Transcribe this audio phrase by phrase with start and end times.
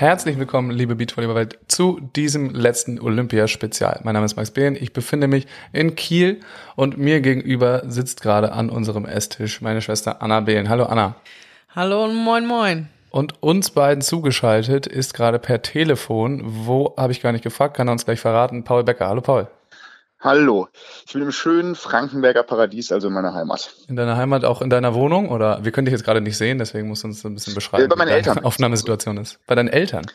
[0.00, 3.98] herzlich willkommen, liebe Beachvolleyball-Welt, zu diesem letzten Olympia-Spezial.
[4.04, 6.38] Mein Name ist Max Behn, ich befinde mich in Kiel
[6.76, 10.68] und mir gegenüber sitzt gerade an unserem Esstisch meine Schwester Anna Behn.
[10.68, 11.16] Hallo Anna.
[11.74, 12.88] Hallo und moin moin.
[13.10, 17.88] Und uns beiden zugeschaltet ist gerade per Telefon, wo habe ich gar nicht gefragt, kann
[17.88, 19.08] er uns gleich verraten, Paul Becker.
[19.08, 19.48] Hallo Paul.
[20.20, 20.66] Hallo,
[21.06, 23.72] ich bin im schönen Frankenberger Paradies, also in meiner Heimat.
[23.86, 25.28] In deiner Heimat, auch in deiner Wohnung?
[25.28, 27.84] Oder wir können dich jetzt gerade nicht sehen, deswegen musst du uns ein bisschen beschreiben,
[27.84, 28.40] äh, bei meinen Eltern.
[28.44, 29.38] Aufnahmesituation ist.
[29.46, 30.06] Bei deinen Eltern?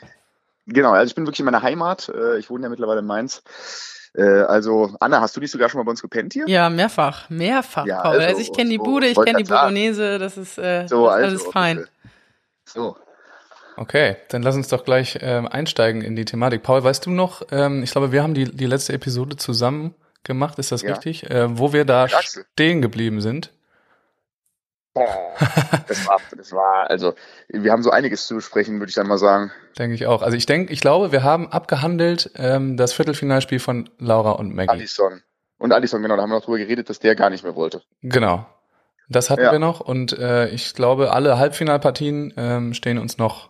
[0.68, 2.10] Genau, also ich bin wirklich in meiner Heimat.
[2.10, 3.44] Äh, ich wohne ja mittlerweile in Mainz.
[4.14, 6.50] Äh, also, Anna, hast du dich sogar schon mal bei uns gepennt hier?
[6.50, 8.16] Ja, mehrfach, mehrfach, ja, Paul.
[8.16, 11.16] Also, also ich kenne die Bude, ich kenne die Bolognese, das ist, äh, so, das
[11.16, 11.78] ist alles also, fein.
[11.78, 11.88] Okay.
[12.66, 12.98] So,
[13.78, 16.64] Okay, dann lass uns doch gleich ähm, einsteigen in die Thematik.
[16.64, 20.60] Paul, weißt du noch, ähm, ich glaube, wir haben die, die letzte Episode zusammen gemacht,
[20.60, 20.92] ist das ja.
[20.92, 21.30] richtig?
[21.30, 23.52] Äh, wo wir da stehen geblieben sind?
[24.94, 25.08] Boah,
[25.88, 27.16] das war, das war, also,
[27.50, 29.52] wir haben so einiges zu besprechen, würde ich dann mal sagen.
[29.78, 30.22] Denke ich auch.
[30.22, 34.70] Also ich denke, ich glaube, wir haben abgehandelt ähm, das Viertelfinalspiel von Laura und Maggie.
[34.70, 35.24] Alison.
[35.58, 37.82] Und Alison, genau, da haben wir noch drüber geredet, dass der gar nicht mehr wollte.
[38.04, 38.46] Genau.
[39.10, 39.52] Das hatten ja.
[39.52, 43.50] wir noch und äh, ich glaube, alle Halbfinalpartien ähm, stehen uns noch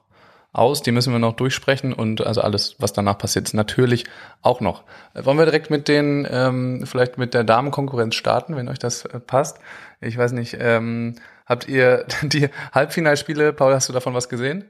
[0.53, 0.83] aus.
[0.83, 4.05] Die müssen wir noch durchsprechen und also alles, was danach passiert, ist natürlich
[4.41, 4.83] auch noch.
[5.13, 9.19] Wollen wir direkt mit den, ähm, vielleicht mit der Damenkonkurrenz starten, wenn euch das äh,
[9.19, 9.59] passt?
[9.99, 11.15] Ich weiß nicht, ähm,
[11.45, 14.65] habt ihr die Halbfinalspiele, Paul, hast du davon was gesehen?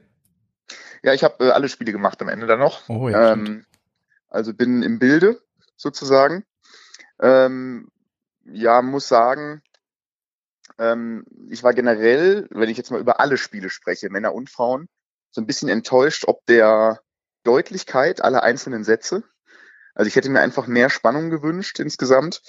[1.02, 2.88] Ja, ich habe äh, alle Spiele gemacht am Ende dann noch.
[2.88, 3.66] Oh, ja, ähm,
[4.30, 5.40] also bin im Bilde
[5.76, 6.44] sozusagen.
[7.20, 7.88] Ähm,
[8.46, 9.62] ja, muss sagen,
[10.78, 14.88] ähm, ich war generell, wenn ich jetzt mal über alle Spiele spreche, Männer und Frauen,
[15.34, 17.00] so ein bisschen enttäuscht, ob der
[17.42, 19.24] Deutlichkeit aller einzelnen Sätze.
[19.94, 22.40] Also ich hätte mir einfach mehr Spannung gewünscht insgesamt.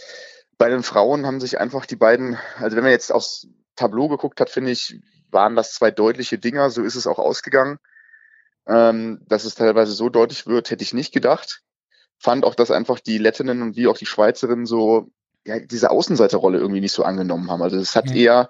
[0.58, 4.40] Bei den Frauen haben sich einfach die beiden, also wenn man jetzt aufs Tableau geguckt
[4.40, 6.70] hat, finde ich, waren das zwei deutliche Dinger.
[6.70, 7.80] So ist es auch ausgegangen.
[8.68, 11.62] Ähm, dass es teilweise so deutlich wird, hätte ich nicht gedacht.
[12.20, 15.12] Fand auch, dass einfach die Lettinnen und wie auch die Schweizerinnen so
[15.44, 17.62] ja, diese Außenseiterrolle irgendwie nicht so angenommen haben.
[17.64, 18.16] Also es hat mhm.
[18.16, 18.50] eher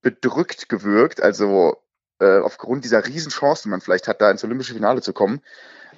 [0.00, 1.20] bedrückt gewirkt.
[1.22, 1.83] Also
[2.24, 5.40] äh, aufgrund dieser Riesenchance, die man vielleicht hat, da ins olympische Finale zu kommen,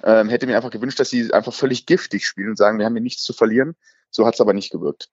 [0.03, 2.93] ähm, hätte mir einfach gewünscht, dass sie einfach völlig giftig spielen und sagen, wir haben
[2.93, 3.75] hier nichts zu verlieren.
[4.09, 5.09] So hat es aber nicht gewirkt.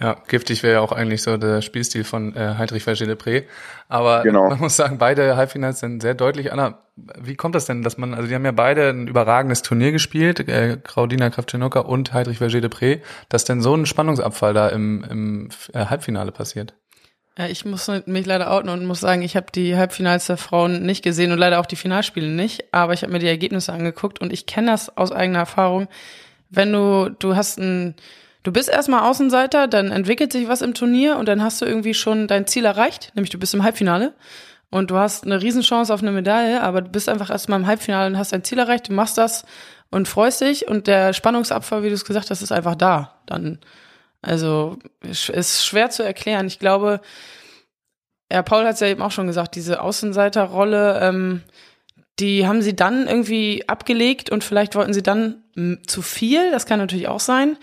[0.00, 3.44] Ja, giftig wäre ja auch eigentlich so der Spielstil von äh, Heinrich Vergé-Depré.
[3.88, 4.48] Aber genau.
[4.48, 6.52] man muss sagen, beide Halbfinals sind sehr deutlich.
[6.52, 9.92] Anna, wie kommt das denn, dass man, also die haben ja beide ein überragendes Turnier
[9.92, 15.48] gespielt, äh, Claudina Kravchenoka und Heinrich Vergé-Depré, dass denn so ein Spannungsabfall da im, im
[15.72, 16.74] äh, Halbfinale passiert?
[17.36, 20.82] Ja, ich muss mich leider outen und muss sagen, ich habe die Halbfinals der Frauen
[20.82, 24.20] nicht gesehen und leider auch die Finalspiele nicht, aber ich habe mir die Ergebnisse angeguckt
[24.20, 25.88] und ich kenne das aus eigener Erfahrung.
[26.48, 27.96] Wenn du, du hast ein,
[28.44, 31.94] du bist erstmal Außenseiter, dann entwickelt sich was im Turnier und dann hast du irgendwie
[31.94, 34.14] schon dein Ziel erreicht, nämlich du bist im Halbfinale
[34.70, 38.10] und du hast eine Riesenchance auf eine Medaille, aber du bist einfach erstmal im Halbfinale
[38.10, 39.44] und hast dein Ziel erreicht, du machst das
[39.90, 43.16] und freust dich und der Spannungsabfall, wie du es gesagt hast, ist einfach da.
[43.26, 43.58] Dann
[44.24, 46.46] also ist schwer zu erklären.
[46.46, 47.00] Ich glaube,
[48.32, 51.42] ja, Paul hat es ja eben auch schon gesagt, diese Außenseiterrolle, ähm,
[52.18, 55.42] die haben sie dann irgendwie abgelegt und vielleicht wollten sie dann
[55.86, 57.56] zu viel, das kann natürlich auch sein.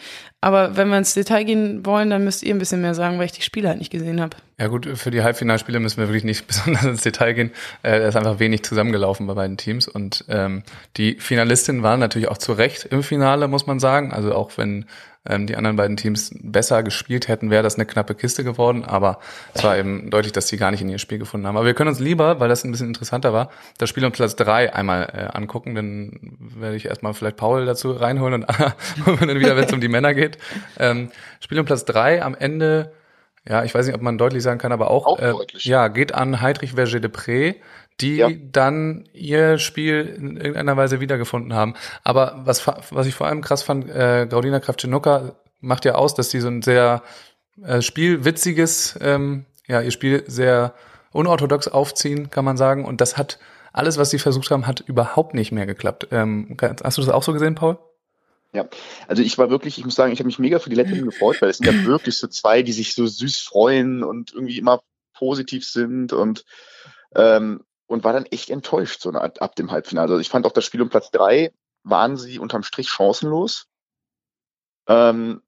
[0.44, 3.26] Aber wenn wir ins Detail gehen wollen, dann müsst ihr ein bisschen mehr sagen, weil
[3.26, 4.36] ich die Spiele halt nicht gesehen habe.
[4.60, 7.52] Ja gut, für die Halbfinalspiele müssen wir wirklich nicht besonders ins Detail gehen.
[7.84, 9.88] Äh, da ist einfach wenig zusammengelaufen bei beiden Teams.
[9.88, 10.64] Und ähm,
[10.98, 14.12] die Finalistinnen waren natürlich auch zu Recht im Finale, muss man sagen.
[14.12, 14.86] Also auch wenn
[15.28, 18.84] ähm, die anderen beiden Teams besser gespielt hätten, wäre das eine knappe Kiste geworden.
[18.84, 19.20] Aber
[19.54, 21.58] es war eben deutlich, dass sie gar nicht in ihr Spiel gefunden haben.
[21.58, 24.36] Aber wir können uns lieber, weil das ein bisschen interessanter war, das Spiel um Platz
[24.36, 25.76] drei einmal äh, angucken.
[25.76, 28.48] Dann werde ich erstmal vielleicht Paul dazu reinholen und
[29.06, 30.38] dann wieder, wenn es um die Männer geht.
[30.80, 32.92] Ähm, Spiel um Platz drei am Ende
[33.48, 36.14] ja, ich weiß nicht, ob man deutlich sagen kann, aber auch, auch äh, ja, geht
[36.14, 37.56] an Heidrich Verger de Pré,
[38.00, 38.30] die ja.
[38.52, 41.76] dann ihr Spiel in irgendeiner Weise wiedergefunden haben.
[42.04, 46.32] Aber was, was ich vor allem krass fand, äh, Gaudina Kravchenuka macht ja aus, dass
[46.32, 47.04] sie so ein sehr
[47.64, 50.74] äh, spielwitziges, ähm, ja, ihr Spiel sehr
[51.12, 52.86] unorthodox aufziehen, kann man sagen.
[52.86, 53.38] Und das hat,
[53.74, 56.08] alles, was sie versucht haben, hat überhaupt nicht mehr geklappt.
[56.12, 57.78] Ähm, hast du das auch so gesehen, Paul?
[58.54, 58.68] Ja,
[59.08, 61.42] also ich war wirklich, ich muss sagen, ich habe mich mega für die Lettinnen gefreut,
[61.42, 64.82] weil es sind ja wirklich so zwei, die sich so süß freuen und irgendwie immer
[65.14, 66.44] positiv sind und
[67.16, 67.62] ähm,
[67.92, 70.12] und war dann echt enttäuscht so ab, ab dem Halbfinale.
[70.12, 71.54] Also ich fand auch das Spiel um Platz drei
[71.84, 73.68] waren sie unterm Strich chancenlos.
[74.88, 75.42] Ähm,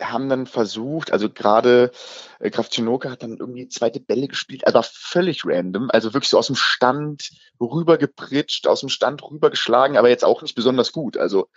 [0.00, 1.90] haben dann versucht, also gerade
[2.38, 6.46] äh, Kravchenoka hat dann irgendwie zweite Bälle gespielt, aber völlig random, also wirklich so aus
[6.46, 7.30] dem Stand
[7.60, 11.16] rübergepritscht, aus dem Stand rübergeschlagen, aber jetzt auch nicht besonders gut.
[11.16, 11.48] Also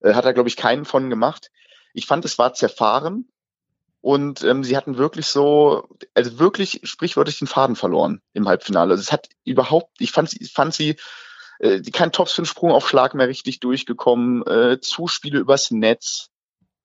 [0.00, 1.50] äh, hat er, glaube ich, keinen von gemacht.
[1.92, 3.28] Ich fand, es war zerfahren
[4.02, 8.90] und ähm, sie hatten wirklich so, also wirklich sprichwörtlich den Faden verloren im Halbfinale.
[8.90, 10.96] Also es hat überhaupt, ich fand, ich fand sie
[11.60, 16.30] äh, kein Topspin-Sprung auf mehr richtig durchgekommen, äh, Zuspiele übers Netz,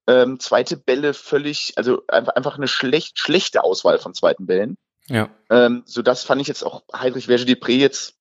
[0.06, 4.78] ähm, zweite Bälle völlig, also einfach, einfach eine schlecht, schlechte Auswahl von zweiten Bällen.
[5.08, 5.30] Ja.
[5.50, 8.14] Ähm, so das fand ich jetzt auch Heinrich Verge Depré jetzt,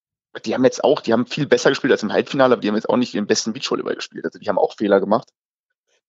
[0.47, 2.77] die haben jetzt auch, die haben viel besser gespielt als im Halbfinale, aber die haben
[2.77, 4.25] jetzt auch nicht den besten Beachvolleyball gespielt.
[4.25, 5.29] Also die haben auch Fehler gemacht.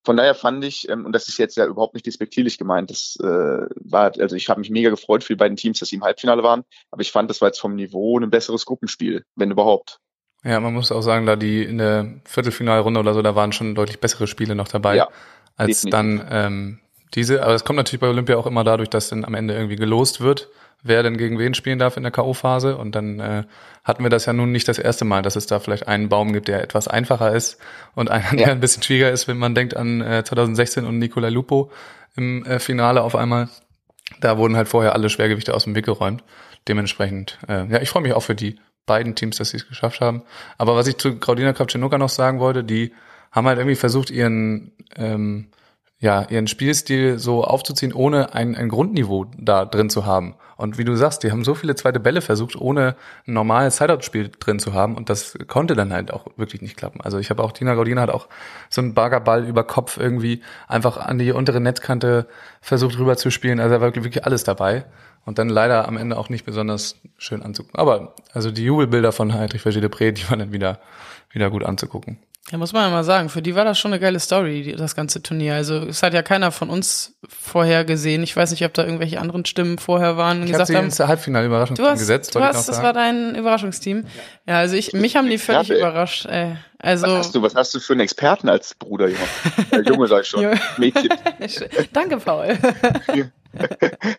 [0.08, 3.18] Von daher fand ich, ähm, und das ist jetzt ja überhaupt nicht despektierlich gemeint, das
[3.22, 6.04] äh, war, also ich habe mich mega gefreut für die beiden Teams, dass sie im
[6.06, 10.00] Halbfinale waren, aber ich fand, das war jetzt vom Niveau ein besseres Gruppenspiel, wenn überhaupt.
[10.46, 13.76] Ja, man muss auch sagen, da die in der Viertelfinalrunde oder so, da waren schon
[13.76, 15.10] deutlich bessere Spiele noch dabei, ja,
[15.58, 15.92] als definitiv.
[15.92, 16.80] dann ähm,
[17.14, 17.44] diese.
[17.44, 20.22] Aber es kommt natürlich bei Olympia auch immer dadurch, dass dann am Ende irgendwie gelost
[20.22, 20.50] wird
[20.84, 22.74] wer denn gegen wen spielen darf in der K.O.-Phase.
[22.74, 23.44] Und dann äh,
[23.84, 26.34] hatten wir das ja nun nicht das erste Mal, dass es da vielleicht einen Baum
[26.34, 27.58] gibt, der etwas einfacher ist
[27.96, 28.38] und einer, ja.
[28.38, 31.72] der ein bisschen schwieriger ist, wenn man denkt an äh, 2016 und Nicola Lupo
[32.16, 33.50] im äh, Finale auf einmal.
[34.22, 36.24] Da wurden halt vorher alle Schwergewichte aus dem Weg geräumt.
[36.68, 40.00] Dementsprechend, äh, ja, ich freue mich auch für die beiden Teams, dass sie es geschafft
[40.00, 40.24] haben.
[40.58, 42.94] Aber was ich zu Claudina Kravchenuka noch sagen wollte, die
[43.32, 45.50] haben halt irgendwie versucht, ihren ähm,
[46.00, 50.36] ja, ihren Spielstil so aufzuziehen, ohne ein, ein Grundniveau da drin zu haben.
[50.56, 52.96] Und wie du sagst, die haben so viele zweite Bälle versucht, ohne
[53.28, 54.96] ein normales Sideout-Spiel drin zu haben.
[54.96, 57.02] Und das konnte dann halt auch wirklich nicht klappen.
[57.02, 58.28] Also ich habe auch, Tina Gaudina hat auch
[58.70, 62.28] so einen Baggerball über Kopf irgendwie einfach an die untere Netzkante
[62.62, 63.60] versucht rüber zu spielen.
[63.60, 64.86] Also da war wirklich alles dabei.
[65.26, 67.80] Und dann leider am Ende auch nicht besonders schön anzugucken.
[67.80, 70.80] Aber also die Jubelbilder von Heidrich Vergé Pré, die waren dann wieder,
[71.32, 72.18] wieder gut anzugucken.
[72.50, 74.96] Ja, muss man ja mal sagen, für die war das schon eine geile Story, das
[74.96, 75.56] ganze Turnier.
[75.56, 78.24] Also es hat ja keiner von uns vorher gesehen.
[78.24, 80.86] Ich weiß nicht, ob da irgendwelche anderen Stimmen vorher waren und ich gesagt sie haben.
[80.86, 82.36] ins Halbfinale Überraschungsteam du hast, gesetzt.
[82.36, 84.06] Du hast, das war dein Überraschungsteam.
[84.46, 86.26] Ja, ja also ich, mich haben die völlig Experte, überrascht.
[86.28, 86.56] Ey.
[86.80, 89.20] Also was hast du, was hast du für einen Experten als Bruder, Junge?
[89.72, 90.46] Ja, Junge sag ich schon.
[90.78, 91.10] Mädchen.
[91.92, 92.58] Danke, Paul.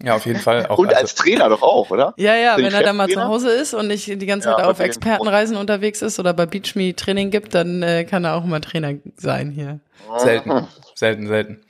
[0.02, 0.66] Ja, auf jeden Fall.
[0.66, 2.14] Auch und als, als Trainer doch auch, oder?
[2.16, 4.64] Ja, ja, wenn er dann mal zu Hause ist und nicht die ganze Zeit ja,
[4.64, 8.60] auf Expertenreisen unterwegs ist oder bei BeachMe Training gibt, dann äh, kann er auch mal
[8.60, 9.80] Trainer sein hier.
[10.18, 11.60] Selten, selten, selten.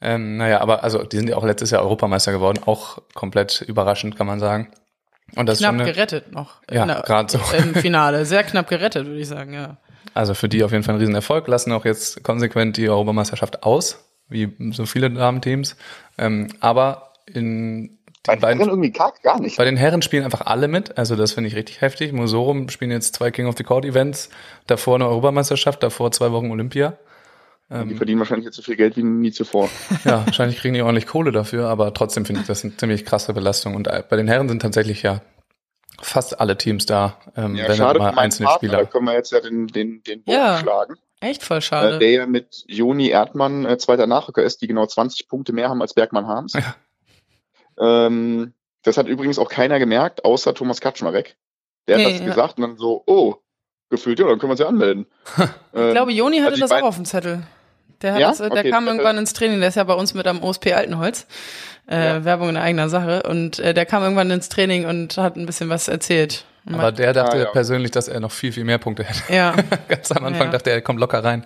[0.00, 4.16] Ähm, naja, aber also die sind ja auch letztes Jahr Europameister geworden, auch komplett überraschend,
[4.16, 4.72] kann man sagen.
[5.36, 6.60] Und das knapp eine, gerettet noch.
[6.70, 7.38] Ja, gerade so.
[7.56, 8.26] Im Finale.
[8.26, 9.78] Sehr knapp gerettet, würde ich sagen, ja.
[10.14, 14.04] Also für die auf jeden Fall ein Riesenerfolg, lassen auch jetzt konsequent die Europameisterschaft aus,
[14.28, 15.76] wie so viele Damenteams.
[16.18, 19.56] Ähm, aber in bei den beiden, Herren irgendwie gar, gar nicht.
[19.56, 20.96] Bei den Herren spielen einfach alle mit.
[20.96, 22.12] Also das finde ich richtig heftig.
[22.12, 24.30] Mosorum spielen jetzt zwei King of the Court Events,
[24.68, 26.96] davor eine Europameisterschaft, davor zwei Wochen Olympia.
[27.68, 29.68] Ähm, die verdienen wahrscheinlich jetzt so viel Geld wie nie zuvor.
[30.04, 33.32] Ja, wahrscheinlich kriegen die ordentlich Kohle dafür, aber trotzdem finde ich das eine ziemlich krasse
[33.32, 33.74] Belastung.
[33.74, 35.20] Und äh, bei den Herren sind tatsächlich ja
[36.00, 38.84] fast alle Teams da, ähm, ja, wenn schade mal einzelne Partner, Spieler.
[38.84, 40.94] Da können wir jetzt ja den, den, den Bogen ja, schlagen.
[41.20, 41.96] Echt voll schade.
[41.96, 45.68] Äh, der ja mit Joni Erdmann äh, zweiter Nachrücker ist, die genau 20 Punkte mehr
[45.68, 46.52] haben als Bergmann Harms.
[46.54, 46.74] Ja.
[47.78, 48.52] Ähm,
[48.82, 51.36] das hat übrigens auch keiner gemerkt, außer Thomas Kaczmarek.
[51.88, 52.26] Der nee, hat das ja.
[52.26, 53.36] gesagt und dann so, oh,
[53.90, 55.06] gefühlt, ja, dann können wir uns ja anmelden.
[55.36, 57.42] ich ähm, glaube, Joni hatte also das auch auf dem Zettel.
[58.02, 58.28] Der, hat ja?
[58.30, 58.70] das, der okay.
[58.70, 61.26] kam irgendwann ins Training, der ist ja bei uns mit am OSP Altenholz.
[61.88, 62.24] Äh, ja.
[62.24, 63.22] Werbung in eigener Sache.
[63.24, 66.44] Und äh, der kam irgendwann ins Training und hat ein bisschen was erzählt.
[66.70, 67.50] Aber der dachte ah, ja.
[67.50, 69.32] persönlich, dass er noch viel, viel mehr Punkte hätte.
[69.32, 69.54] Ja.
[69.88, 71.44] Ganz am Anfang dachte er, er kommt locker rein.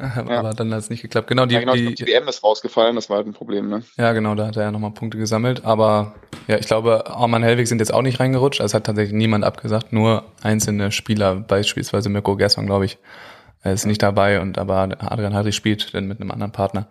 [0.16, 0.52] Aber ja.
[0.52, 1.28] dann hat es nicht geklappt.
[1.28, 3.82] Genau, die, ja, genau, die, die WM ist rausgefallen, das war halt ein Problem, ne?
[3.96, 5.64] Ja, genau, da hat er ja nochmal Punkte gesammelt.
[5.64, 6.14] Aber
[6.48, 8.60] ja, ich glaube, Arman Hellwig sind jetzt auch nicht reingerutscht.
[8.60, 12.98] Also es hat tatsächlich niemand abgesagt, nur einzelne Spieler, beispielsweise Mirko Gersmann, glaube ich,
[13.62, 16.86] er ist nicht dabei und aber Adrian Harry spielt dann mit einem anderen Partner.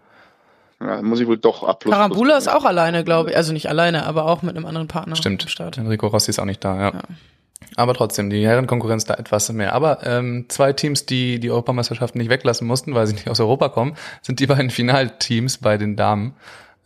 [0.79, 1.83] Ja, muss ich wohl doch ab.
[1.83, 3.35] Karambula ist auch alleine, glaube ich.
[3.35, 5.15] Also nicht alleine, aber auch mit einem anderen Partner.
[5.15, 5.45] Stimmt.
[5.77, 6.91] Enrico Rossi ist auch nicht da, ja.
[6.93, 7.01] ja.
[7.75, 9.73] Aber trotzdem, die Herrenkonkurrenz da etwas mehr.
[9.73, 13.69] Aber ähm, zwei Teams, die die Europameisterschaft nicht weglassen mussten, weil sie nicht aus Europa
[13.69, 16.35] kommen, sind die beiden Finalteams bei den Damen,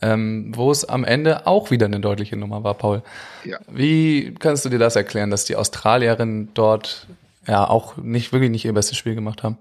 [0.01, 3.01] ähm, wo es am Ende auch wieder eine deutliche Nummer war, Paul.
[3.45, 3.59] Ja.
[3.71, 7.07] Wie kannst du dir das erklären, dass die Australierinnen dort
[7.47, 9.57] ja auch nicht wirklich nicht ihr bestes Spiel gemacht haben?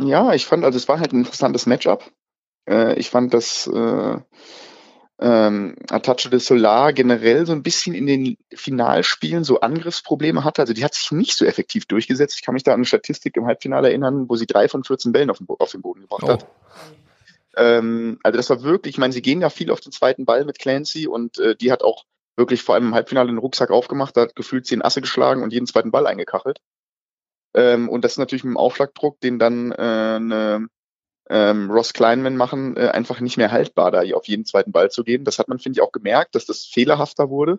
[0.00, 2.10] Ja, ich fand, also es war halt ein interessantes Matchup.
[2.68, 4.16] Äh, ich fand, dass äh,
[5.20, 10.62] ähm, Atache de Solar generell so ein bisschen in den Finalspielen so Angriffsprobleme hatte.
[10.62, 12.36] Also die hat sich nicht so effektiv durchgesetzt.
[12.36, 15.12] Ich kann mich da an eine Statistik im Halbfinale erinnern, wo sie drei von 14
[15.12, 16.28] Bällen auf den, auf den Boden gebracht oh.
[16.28, 16.46] hat.
[17.56, 20.44] Ähm, also das war wirklich, ich meine, sie gehen ja viel auf den zweiten Ball
[20.44, 22.04] mit Clancy und äh, die hat auch
[22.36, 25.66] wirklich vor allem im Halbfinale den Rucksack aufgemacht, hat gefühlt zehn Asse geschlagen und jeden
[25.66, 26.60] zweiten Ball eingekachelt.
[27.54, 30.66] Ähm, und das ist natürlich mit dem Aufschlagdruck, den dann äh, eine
[31.30, 35.04] ähm, Ross Kleinman machen, äh, einfach nicht mehr haltbar, da auf jeden zweiten Ball zu
[35.04, 35.24] gehen.
[35.24, 37.58] Das hat man, finde ich, auch gemerkt, dass das fehlerhafter wurde.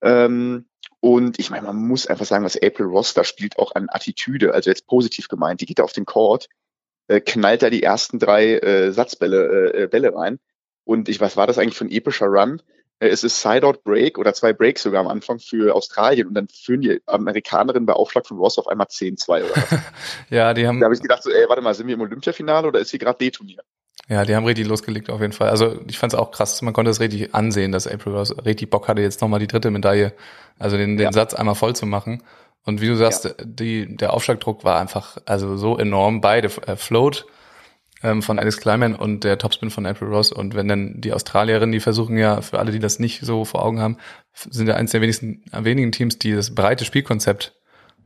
[0.00, 0.66] Ähm,
[1.00, 4.54] und ich meine, man muss einfach sagen, was April Ross da spielt, auch an Attitüde,
[4.54, 6.48] also jetzt positiv gemeint, die geht da auf den Court,
[7.08, 10.38] äh, knallt da die ersten drei äh, Satzbälle äh, äh Bälle rein.
[10.84, 12.62] Und ich, was war das eigentlich für ein epischer Run?
[13.02, 16.48] Äh, es ist Sideout Break oder zwei Breaks sogar am Anfang für Australien und dann
[16.48, 19.80] führen die Amerikanerinnen bei Aufschlag von Ross auf einmal 10-2 oder was.
[20.30, 20.80] ja, die haben.
[20.80, 23.00] Da habe ich gedacht, so, ey, warte mal, sind wir im Olympiafinale oder ist hier
[23.00, 23.62] gerade D-Turnier?
[24.08, 25.48] Ja, die haben richtig losgelegt auf jeden Fall.
[25.48, 28.70] Also ich fand es auch krass, man konnte es richtig ansehen, dass April Ross richtig
[28.70, 30.12] Bock hatte, jetzt nochmal die dritte Medaille,
[30.58, 31.12] also den, den ja.
[31.12, 32.22] Satz einmal voll zu machen.
[32.64, 33.32] Und wie du sagst, ja.
[33.42, 36.20] die, der Aufschlagdruck war einfach also so enorm.
[36.20, 37.26] Beide äh, Float
[38.02, 40.32] ähm, von Alice Kleiman und der Topspin von April Ross.
[40.32, 43.64] Und wenn dann die Australierinnen, die versuchen ja, für alle, die das nicht so vor
[43.64, 43.96] Augen haben,
[44.32, 47.54] sind ja eines der wenigsten, wenigen Teams, die das breite Spielkonzept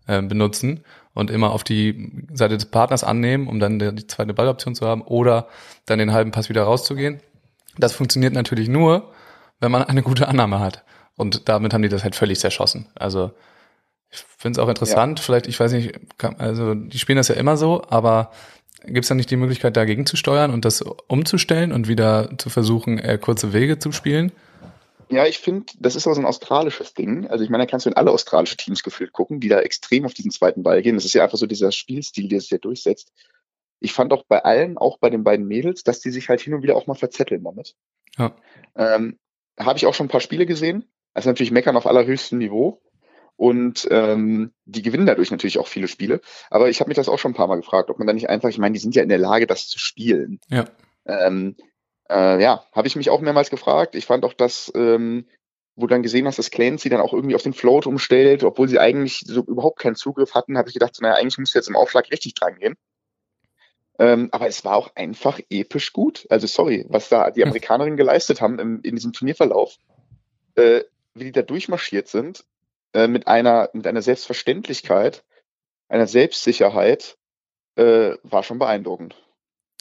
[0.07, 0.85] äh, benutzen
[1.15, 5.03] und immer auf die Seite des Partners annehmen, um dann die zweite Balloption zu haben
[5.03, 5.49] oder
[5.87, 7.21] dann den halben Pass wieder rauszugehen.
[7.79, 9.13] Das funktioniert natürlich nur,
[9.61, 10.85] wenn man eine gute Annahme hat.
[11.17, 12.89] Und damit haben die das halt völlig zerschossen.
[12.95, 13.33] Also
[14.11, 15.25] ich finde es auch interessant, ja.
[15.25, 15.99] vielleicht, ich weiß nicht,
[16.39, 18.31] also die spielen das ja immer so, aber
[18.87, 22.51] Gibt es da nicht die Möglichkeit, dagegen zu steuern und das umzustellen und wieder zu
[22.51, 24.33] versuchen, eher kurze Wege zu spielen?
[25.09, 27.29] Ja, ich finde, das ist aber so ein australisches Ding.
[27.29, 30.05] Also ich meine, da kannst du in alle australische Teams gefühlt gucken, die da extrem
[30.05, 30.97] auf diesen zweiten Ball gehen.
[30.97, 33.13] Das ist ja einfach so dieser Spielstil, der sich ja durchsetzt.
[33.79, 36.55] Ich fand auch bei allen, auch bei den beiden Mädels, dass die sich halt hin
[36.55, 37.77] und wieder auch mal verzetteln damit.
[38.19, 38.35] Ja.
[38.75, 39.19] Ähm,
[39.61, 40.87] Habe ich auch schon ein paar Spiele gesehen.
[41.15, 42.83] Das ist natürlich Meckern auf allerhöchstem Niveau.
[43.37, 46.21] Und ähm, die gewinnen dadurch natürlich auch viele Spiele.
[46.51, 48.31] Aber ich habe mich das auch schon ein paar Mal gefragt, ob man da nicht
[48.31, 50.41] einfach, ich meine, die sind ja in der Lage, das zu spielen.
[50.49, 50.65] Ja.
[51.05, 51.55] Ähm,
[52.09, 53.95] äh, ja, habe ich mich auch mehrmals gefragt.
[53.95, 55.27] Ich fand auch, dass, ähm,
[55.75, 58.69] wo du dann gesehen hast, dass Clancy dann auch irgendwie auf den Float umstellt, obwohl
[58.69, 61.59] sie eigentlich so überhaupt keinen Zugriff hatten, habe ich gedacht, so, naja, eigentlich musst du
[61.59, 62.75] jetzt im Aufschlag richtig dran gehen.
[63.99, 66.27] Ähm, aber es war auch einfach episch gut.
[66.31, 69.77] Also sorry, was da die Amerikanerinnen geleistet haben im, in diesem Turnierverlauf,
[70.55, 70.83] äh,
[71.15, 72.45] wie die da durchmarschiert sind,
[72.97, 75.23] äh, mit einer mit einer Selbstverständlichkeit,
[75.89, 77.19] einer Selbstsicherheit,
[77.77, 79.15] äh, war schon beeindruckend.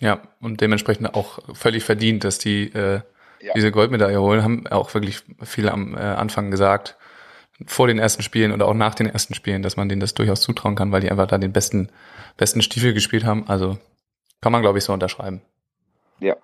[0.01, 2.99] Ja, und dementsprechend auch völlig verdient, dass die äh,
[3.39, 3.53] ja.
[3.55, 6.97] diese Goldmedaille holen, haben auch wirklich viele am äh, Anfang gesagt,
[7.65, 10.41] vor den ersten Spielen oder auch nach den ersten Spielen, dass man denen das durchaus
[10.41, 11.89] zutrauen kann, weil die einfach da den besten,
[12.35, 13.47] besten Stiefel gespielt haben.
[13.47, 13.77] Also
[14.41, 15.41] kann man, glaube ich, so unterschreiben.
[16.19, 16.35] Ja.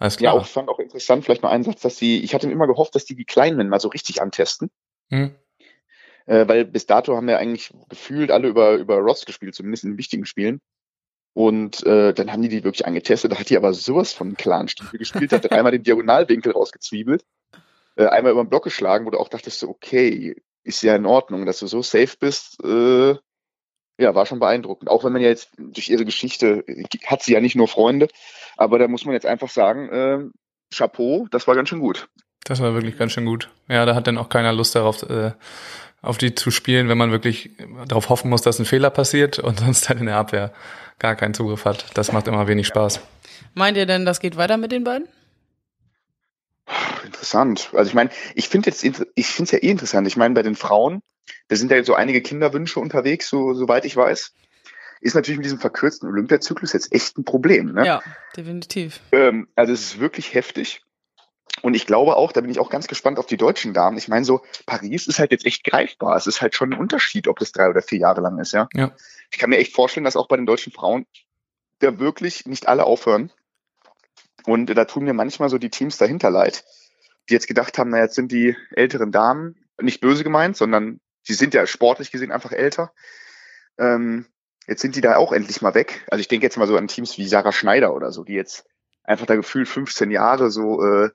[0.00, 0.34] Alles klar.
[0.34, 2.96] Ja, auch fand auch interessant, vielleicht mal einen Satz, dass sie, ich hatte immer gehofft,
[2.96, 4.68] dass die die Kleinen mal so richtig antesten.
[5.10, 5.36] Hm.
[6.26, 9.98] Äh, weil bis dato haben wir eigentlich gefühlt alle über, über Ross gespielt, zumindest in
[9.98, 10.60] wichtigen Spielen.
[11.34, 13.32] Und äh, dann haben die die wirklich angetestet.
[13.32, 17.24] Da hat die aber sowas von klaren Stiefel gespielt, hat einmal den Diagonalwinkel rausgezwiebelt,
[17.96, 21.06] äh, einmal über den Block geschlagen, wo du auch dachtest, so, okay, ist ja in
[21.06, 22.62] Ordnung, dass du so safe bist.
[22.62, 23.16] Äh,
[23.98, 24.90] ja, war schon beeindruckend.
[24.90, 26.64] Auch wenn man ja jetzt durch ihre Geschichte
[27.06, 28.08] hat sie ja nicht nur Freunde,
[28.56, 30.18] aber da muss man jetzt einfach sagen, äh,
[30.74, 32.08] Chapeau, das war ganz schön gut.
[32.44, 33.50] Das war wirklich ganz schön gut.
[33.68, 35.32] Ja, da hat dann auch keiner Lust darauf, äh,
[36.02, 37.50] auf die zu spielen, wenn man wirklich
[37.86, 40.52] darauf hoffen muss, dass ein Fehler passiert und sonst dann in der Abwehr
[40.98, 41.86] gar keinen Zugriff hat.
[41.94, 43.00] Das macht immer wenig Spaß.
[43.54, 45.08] Meint ihr denn, das geht weiter mit den beiden?
[47.04, 47.70] Interessant.
[47.72, 50.06] Also ich meine, ich finde jetzt, ich finde es ja eh interessant.
[50.06, 51.02] Ich meine, bei den Frauen,
[51.48, 54.32] da sind ja jetzt so einige Kinderwünsche unterwegs, so soweit ich weiß.
[55.00, 57.72] Ist natürlich mit diesem verkürzten Olympiazyklus jetzt echt ein Problem.
[57.72, 57.84] Ne?
[57.84, 58.02] Ja,
[58.36, 59.00] definitiv.
[59.10, 60.82] Ähm, also es ist wirklich heftig.
[61.62, 63.96] Und ich glaube auch, da bin ich auch ganz gespannt auf die deutschen Damen.
[63.96, 66.16] Ich meine, so Paris ist halt jetzt echt greifbar.
[66.16, 68.68] Es ist halt schon ein Unterschied, ob das drei oder vier Jahre lang ist, ja.
[68.74, 68.92] ja.
[69.30, 71.06] Ich kann mir echt vorstellen, dass auch bei den deutschen Frauen
[71.78, 73.30] da wirklich nicht alle aufhören.
[74.44, 76.64] Und da tun mir manchmal so die Teams dahinter leid,
[77.28, 81.34] die jetzt gedacht haben, na jetzt sind die älteren Damen nicht böse gemeint, sondern sie
[81.34, 82.92] sind ja sportlich gesehen einfach älter.
[83.78, 84.26] Ähm,
[84.66, 86.04] jetzt sind die da auch endlich mal weg.
[86.10, 88.66] Also ich denke jetzt mal so an Teams wie Sarah Schneider oder so, die jetzt
[89.04, 91.10] einfach da gefühlt 15 Jahre so äh,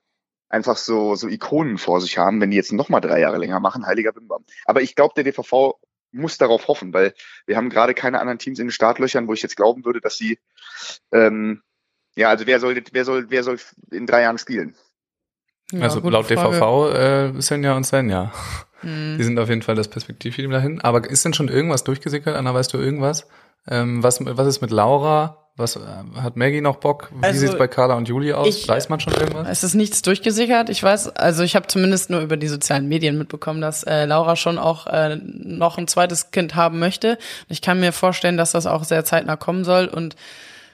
[0.48, 3.60] einfach so, so Ikonen vor sich haben, wenn die jetzt noch mal drei Jahre länger
[3.60, 4.44] machen, heiliger Bimbam.
[4.64, 5.74] Aber ich glaube, der DVV
[6.10, 7.14] muss darauf hoffen, weil
[7.46, 10.16] wir haben gerade keine anderen Teams in den Startlöchern, wo ich jetzt glauben würde, dass
[10.16, 10.38] sie,
[11.12, 11.62] ähm,
[12.16, 13.58] ja, also wer soll, wer soll, wer soll
[13.90, 14.74] in drei Jahren spielen?
[15.72, 16.56] Ja, also laut Frage.
[16.56, 18.32] DVV äh, Senja und Senja.
[18.82, 19.18] Mhm.
[19.18, 20.80] Die sind auf jeden Fall das Perspektivteam dahin.
[20.80, 22.36] Aber ist denn schon irgendwas durchgesickert?
[22.36, 23.28] Anna, weißt du irgendwas?
[23.66, 25.47] Ähm, was, was ist mit Laura?
[25.58, 25.80] Was äh,
[26.22, 27.10] hat Maggie noch Bock?
[27.12, 28.46] Wie also, sieht es bei Carla und Julie aus?
[28.46, 29.48] Ich, weiß man schon irgendwas?
[29.48, 30.70] Es ist nichts durchgesickert.
[30.70, 34.36] Ich weiß, also ich habe zumindest nur über die sozialen Medien mitbekommen, dass äh, Laura
[34.36, 37.18] schon auch äh, noch ein zweites Kind haben möchte.
[37.48, 40.14] Ich kann mir vorstellen, dass das auch sehr zeitnah kommen soll und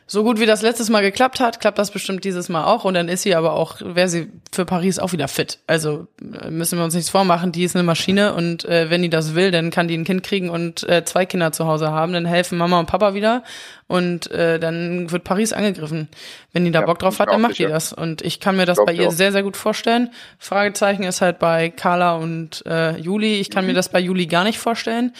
[0.07, 2.85] so gut wie das letztes Mal geklappt hat, klappt das bestimmt dieses Mal auch.
[2.85, 5.61] Und dann ist sie aber auch, wäre sie für Paris auch wieder fit.
[5.67, 9.09] Also äh, müssen wir uns nichts vormachen, die ist eine Maschine und äh, wenn die
[9.09, 12.13] das will, dann kann die ein Kind kriegen und äh, zwei Kinder zu Hause haben.
[12.13, 13.45] Dann helfen Mama und Papa wieder
[13.87, 16.09] und äh, dann wird Paris angegriffen.
[16.53, 17.93] Wenn die da ja, Bock drauf hat, dann macht die das.
[17.93, 20.11] Und ich kann mir das bei ihr sehr, sehr gut vorstellen.
[20.39, 23.41] Fragezeichen ist halt bei Carla und äh, Juli.
[23.41, 23.69] Ich kann mhm.
[23.69, 25.13] mir das bei Juli gar nicht vorstellen.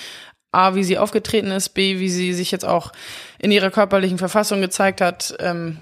[0.55, 2.93] A, wie sie aufgetreten ist, B, wie sie sich jetzt auch
[3.39, 5.79] in ihrer körperlichen Verfassung gezeigt hat, ähm,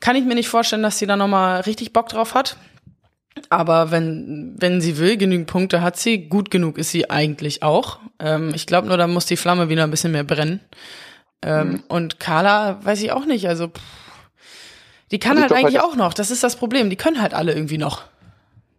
[0.00, 2.56] kann ich mir nicht vorstellen, dass sie da nochmal richtig Bock drauf hat.
[3.48, 7.98] Aber wenn, wenn sie will, genügend Punkte hat sie, gut genug ist sie eigentlich auch.
[8.20, 10.60] Ähm, ich glaube nur, da muss die Flamme wieder ein bisschen mehr brennen.
[11.42, 11.82] Ähm, mhm.
[11.88, 13.48] Und Carla weiß ich auch nicht.
[13.48, 13.82] Also pff,
[15.10, 16.14] die kann also halt eigentlich halt, auch noch.
[16.14, 16.90] Das ist das Problem.
[16.90, 18.04] Die können halt alle irgendwie noch.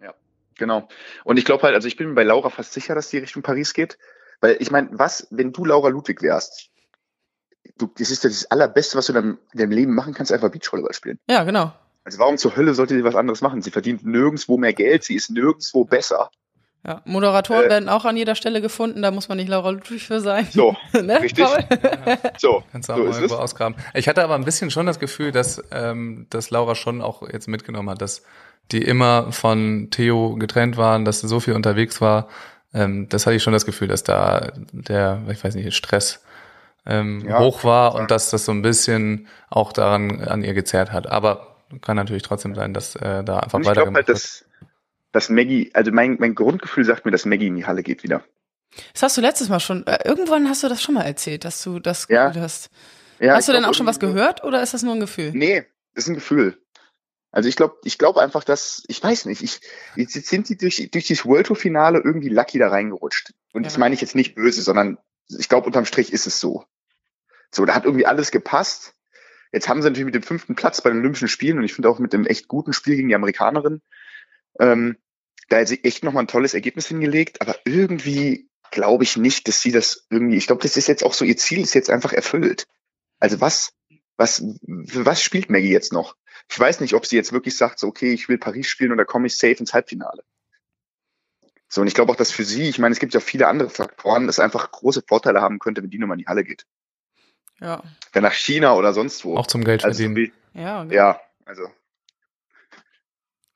[0.01, 0.13] Ja,
[0.57, 0.87] genau.
[1.23, 3.43] Und ich glaube halt, also ich bin mir bei Laura fast sicher, dass die Richtung
[3.43, 3.97] Paris geht.
[4.45, 6.69] Weil ich meine, was, wenn du Laura Ludwig wärst?
[7.79, 10.51] Du, das ist das Allerbeste, was du in deinem, in deinem Leben machen kannst, einfach
[10.51, 11.17] Beachvolleyball spielen.
[11.27, 11.73] Ja, genau.
[12.03, 13.63] Also warum zur Hölle sollte sie was anderes machen?
[13.63, 16.29] Sie verdient nirgendwo mehr Geld, sie ist nirgendwo besser.
[16.85, 20.05] Ja, Moderatoren äh, werden auch an jeder Stelle gefunden, da muss man nicht Laura Ludwig
[20.05, 20.47] für sein.
[20.51, 21.19] So, ne?
[21.19, 21.47] richtig.
[22.37, 23.75] so, Kannst du auch so mal irgendwo ausgraben.
[23.95, 27.47] Ich hatte aber ein bisschen schon das Gefühl, dass, ähm, dass Laura schon auch jetzt
[27.47, 28.21] mitgenommen hat, dass
[28.71, 32.27] die immer von Theo getrennt waren, dass sie so viel unterwegs war.
[32.75, 36.23] Ähm, das hatte ich schon das Gefühl, dass da der, ich weiß nicht, Stress
[36.85, 40.91] ähm, ja, hoch war und dass das so ein bisschen auch daran an ihr gezerrt
[40.91, 41.07] hat.
[41.07, 43.71] Aber kann natürlich trotzdem sein, dass äh, da einfach weiter.
[43.71, 44.45] Ich glaube halt, dass
[45.15, 48.21] dass Maggie, also mein, mein Grundgefühl sagt mir, dass Maggie in die Halle geht wieder.
[48.91, 51.63] Das hast du letztes Mal schon, äh, irgendwann hast du das schon mal erzählt, dass
[51.63, 52.27] du das ja.
[52.27, 52.69] Gefühl hast.
[53.19, 55.31] Ja, hast du denn auch schon was gehört oder ist das nur ein Gefühl?
[55.33, 56.57] Nee, das ist ein Gefühl.
[57.35, 59.59] Also ich glaube, ich glaube einfach, dass, ich weiß nicht, ich,
[59.97, 63.33] jetzt sind sie durch, durch dieses World Tour Finale irgendwie lucky da reingerutscht.
[63.51, 63.67] Und ja.
[63.67, 66.63] das meine ich jetzt nicht böse, sondern ich glaube, unterm Strich ist es so.
[67.51, 68.93] So, da hat irgendwie alles gepasst.
[69.51, 71.89] Jetzt haben sie natürlich mit dem fünften Platz bei den Olympischen Spielen und ich finde
[71.89, 73.81] auch mit dem echt guten Spiel gegen die Amerikanerin,
[74.57, 74.95] ähm,
[75.49, 79.61] da hat sie echt nochmal ein tolles Ergebnis hingelegt, aber irgendwie glaube ich nicht, dass
[79.61, 82.13] sie das irgendwie, ich glaube, das ist jetzt auch so, ihr Ziel ist jetzt einfach
[82.13, 82.65] erfüllt.
[83.19, 83.73] Also was,
[84.15, 84.41] was,
[84.87, 86.15] für was spielt Maggie jetzt noch?
[86.49, 88.97] Ich weiß nicht, ob sie jetzt wirklich sagt, so, okay, ich will Paris spielen und
[88.97, 90.23] da komme ich safe ins Halbfinale.
[91.67, 93.69] So, und ich glaube auch, dass für sie, ich meine, es gibt ja viele andere
[93.69, 96.65] Faktoren, das einfach große Vorteile haben könnte, wenn die nochmal in die Halle geht.
[97.59, 97.83] Ja.
[98.13, 99.35] Dann nach China oder sonst wo.
[99.37, 100.31] Auch zum Geld also verdienen.
[100.53, 100.93] ja, genau.
[100.93, 101.69] ja, also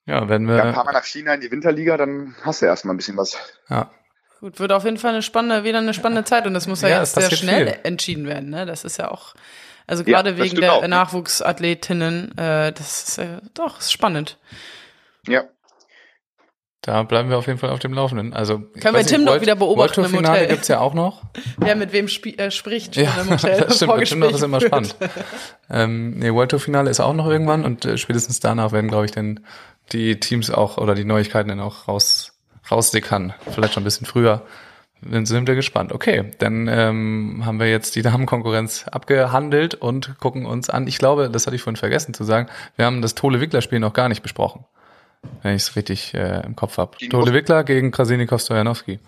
[0.10, 0.56] ja, wenn wir.
[0.56, 3.16] Ja, ein paar Mal nach China in die Winterliga, dann hast du erstmal ein bisschen
[3.16, 3.38] was.
[3.70, 3.92] Ja.
[4.40, 6.90] Gut, wird auf jeden Fall eine spannende, wieder eine spannende Zeit und das muss ja,
[6.90, 7.80] ja jetzt sehr schnell viel.
[7.84, 8.66] entschieden werden, ne?
[8.66, 9.36] Das ist ja auch,
[9.90, 10.88] also gerade ja, wegen der auch.
[10.88, 14.38] Nachwuchsathletinnen, äh, das ist äh, doch ist spannend.
[15.28, 15.46] Ja.
[16.82, 18.34] Da bleiben wir auf jeden Fall auf dem Laufenden.
[18.34, 20.48] Also können wir Tim nicht, noch wieder beobachten im Hotel.
[20.48, 21.24] gibt's ja auch noch.
[21.58, 23.62] Wer mit wem äh, spricht ja, im Hotel.
[23.62, 24.96] Das stimmt, Tim noch ist immer spannend.
[25.72, 29.06] ähm, nee, World Tour Finale ist auch noch irgendwann und äh, spätestens danach werden, glaube
[29.06, 29.40] ich, dann
[29.92, 33.34] die Teams auch oder die Neuigkeiten dann auch raus, rausdickern.
[33.52, 34.44] Vielleicht schon ein bisschen früher.
[35.02, 35.94] Dann sind wir gespannt.
[35.94, 40.88] Okay, dann ähm, haben wir jetzt die Damenkonkurrenz abgehandelt und gucken uns an.
[40.88, 44.10] Ich glaube, das hatte ich vorhin vergessen zu sagen, wir haben das Tole-Wickler-Spiel noch gar
[44.10, 44.66] nicht besprochen.
[45.42, 46.98] Wenn ich es richtig äh, im Kopf habe.
[47.10, 49.00] Tole Wickler gegen Krasinikov Stojanowski.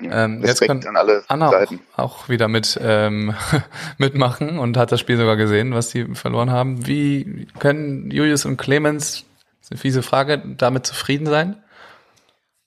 [0.00, 0.82] Ähm, jetzt kann
[1.28, 3.34] Anna auch, auch, wieder mit ähm,
[3.98, 6.86] mitmachen und hat das Spiel sogar gesehen, was sie verloren haben.
[6.86, 9.24] Wie können Julius und Clemens
[9.62, 10.42] das ist eine fiese Frage.
[10.58, 11.54] Damit zufrieden sein?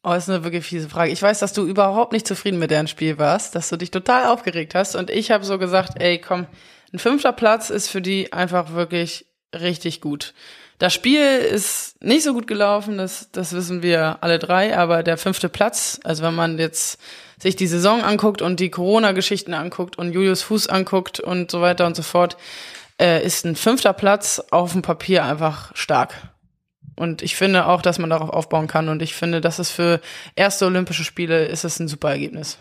[0.08, 1.12] Oh, ist eine wirklich fiese Frage.
[1.12, 4.26] Ich weiß, dass du überhaupt nicht zufrieden mit deren Spiel warst, dass du dich total
[4.26, 4.96] aufgeregt hast.
[4.96, 6.46] Und ich habe so gesagt, ey, komm,
[6.94, 10.36] ein fünfter Platz ist für die einfach wirklich richtig gut.
[10.78, 15.18] Das Spiel ist nicht so gut gelaufen, das, das wissen wir alle drei, aber der
[15.18, 17.00] fünfte Platz, also wenn man jetzt
[17.40, 21.88] sich die Saison anguckt und die Corona-Geschichten anguckt und Julius Fuß anguckt und so weiter
[21.88, 22.38] und so fort,
[23.02, 26.14] äh, ist ein fünfter Platz auf dem Papier einfach stark.
[26.96, 28.90] Und ich finde auch, dass man darauf aufbauen kann.
[28.90, 30.02] Und ich finde, dass es für
[30.36, 32.58] erste Olympische Spiele ist es ein super Ergebnis.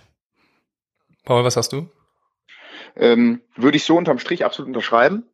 [1.25, 1.89] Paul, was hast du?
[2.97, 5.25] Ähm, würde ich so unterm Strich absolut unterschreiben.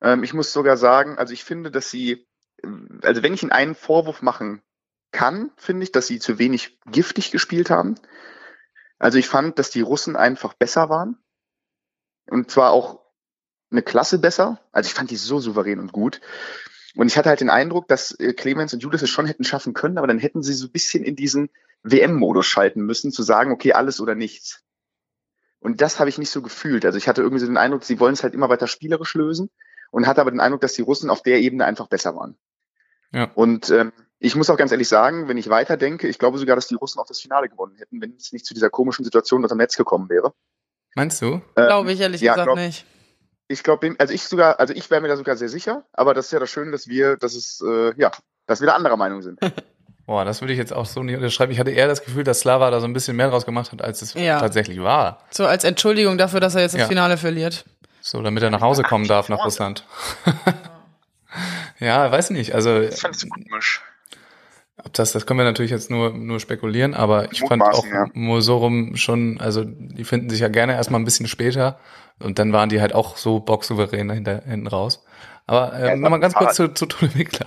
[0.00, 2.26] Ähm, ich muss sogar sagen, also ich finde, dass sie,
[3.02, 4.62] also wenn ich ihnen einen Vorwurf machen
[5.12, 7.96] kann, finde ich, dass sie zu wenig giftig gespielt haben.
[8.98, 11.18] Also ich fand, dass die Russen einfach besser waren.
[12.28, 13.00] Und zwar auch
[13.70, 14.60] eine Klasse besser.
[14.72, 16.20] Also ich fand die so souverän und gut.
[16.96, 19.74] Und ich hatte halt den Eindruck, dass äh, Clemens und Julius es schon hätten schaffen
[19.74, 21.50] können, aber dann hätten sie so ein bisschen in diesen
[21.82, 24.62] WM-Modus schalten müssen, zu sagen, okay, alles oder nichts.
[25.60, 26.84] Und das habe ich nicht so gefühlt.
[26.86, 29.50] Also ich hatte irgendwie so den Eindruck, sie wollen es halt immer weiter spielerisch lösen
[29.90, 32.36] und hatte aber den Eindruck, dass die Russen auf der Ebene einfach besser waren.
[33.12, 33.30] Ja.
[33.34, 36.66] Und ähm, ich muss auch ganz ehrlich sagen, wenn ich weiterdenke, ich glaube sogar, dass
[36.66, 39.54] die Russen auch das Finale gewonnen hätten, wenn es nicht zu dieser komischen Situation unter
[39.54, 40.32] dem Netz gekommen wäre.
[40.94, 41.26] Meinst du?
[41.26, 42.86] Ähm, glaube ich ehrlich ja, gesagt glaub, nicht.
[43.48, 46.26] Ich glaube, also ich sogar, also ich wäre mir da sogar sehr sicher, aber das
[46.26, 48.10] ist ja das Schöne, dass wir, dass es, äh, ja,
[48.46, 49.38] dass wir da anderer Meinung sind.
[50.06, 51.50] Boah, das würde ich jetzt auch so nicht unterschreiben.
[51.50, 53.82] Ich hatte eher das Gefühl, dass Slava da so ein bisschen mehr draus gemacht hat,
[53.82, 54.38] als es ja.
[54.38, 55.20] tatsächlich war.
[55.30, 56.86] So als Entschuldigung dafür, dass er jetzt das ja.
[56.86, 57.64] Finale verliert.
[58.00, 59.84] So, damit er nach Hause kommen darf nach Russland.
[61.80, 62.54] ja, weiß nicht.
[62.54, 63.82] Also, das fand ich so komisch.
[64.86, 68.06] Ob das, das können wir natürlich jetzt nur, nur spekulieren, aber ich fand auch ja.
[68.14, 71.80] Mosorum schon, also die finden sich ja gerne erstmal ein bisschen später
[72.20, 75.04] und dann waren die halt auch so boxsouverän hinter, hinten raus.
[75.48, 77.46] Aber äh, ja, nochmal ganz kurz zu, zu Tole Wickler.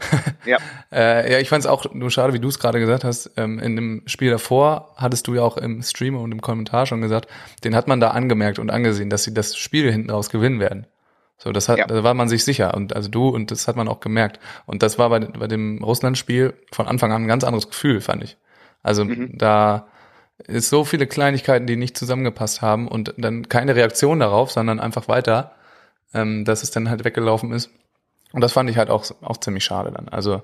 [0.44, 0.58] ja.
[0.90, 3.30] äh, ja, ich fand es auch nur schade, wie du es gerade gesagt hast.
[3.36, 7.00] Ähm, in dem Spiel davor hattest du ja auch im Stream und im Kommentar schon
[7.00, 7.28] gesagt,
[7.62, 10.86] den hat man da angemerkt und angesehen, dass sie das Spiel hinten raus gewinnen werden.
[11.42, 11.86] So, das hat, ja.
[11.86, 14.38] da war man sich sicher und also du und das hat man auch gemerkt.
[14.66, 18.22] Und das war bei, bei dem Russland-Spiel von Anfang an ein ganz anderes Gefühl, fand
[18.22, 18.36] ich.
[18.82, 19.38] Also mhm.
[19.38, 19.86] da
[20.46, 25.08] ist so viele Kleinigkeiten, die nicht zusammengepasst haben und dann keine Reaktion darauf, sondern einfach
[25.08, 25.52] weiter
[26.14, 27.70] ähm, dass es dann halt weggelaufen ist.
[28.32, 30.08] Und das fand ich halt auch, auch ziemlich schade dann.
[30.08, 30.42] Also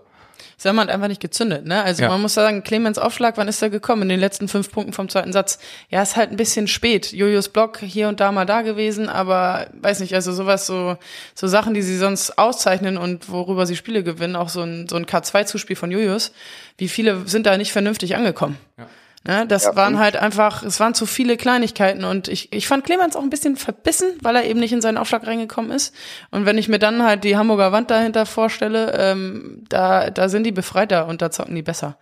[0.57, 1.83] Sag mal, einfach nicht gezündet, ne?
[1.83, 2.09] Also ja.
[2.09, 4.03] man muss sagen, Clemens Aufschlag, wann ist er gekommen?
[4.03, 5.59] In den letzten fünf Punkten vom zweiten Satz.
[5.91, 7.13] Ja, ist halt ein bisschen spät.
[7.13, 10.97] Julius Block hier und da mal da gewesen, aber weiß nicht, also sowas, so,
[11.35, 14.97] so Sachen, die sie sonst auszeichnen und worüber sie Spiele gewinnen, auch so ein, so
[14.97, 16.33] ein K2-Zuspiel von Julius.
[16.79, 18.57] Wie viele sind da nicht vernünftig angekommen?
[18.79, 18.87] Ja.
[19.27, 22.85] Ne, das ja, waren halt einfach, es waren zu viele Kleinigkeiten und ich, ich fand
[22.85, 25.93] Clemens auch ein bisschen verbissen, weil er eben nicht in seinen Aufschlag reingekommen ist.
[26.31, 30.45] Und wenn ich mir dann halt die Hamburger Wand dahinter vorstelle, ähm, da, da sind
[30.45, 31.99] die befreiter und da zocken die besser.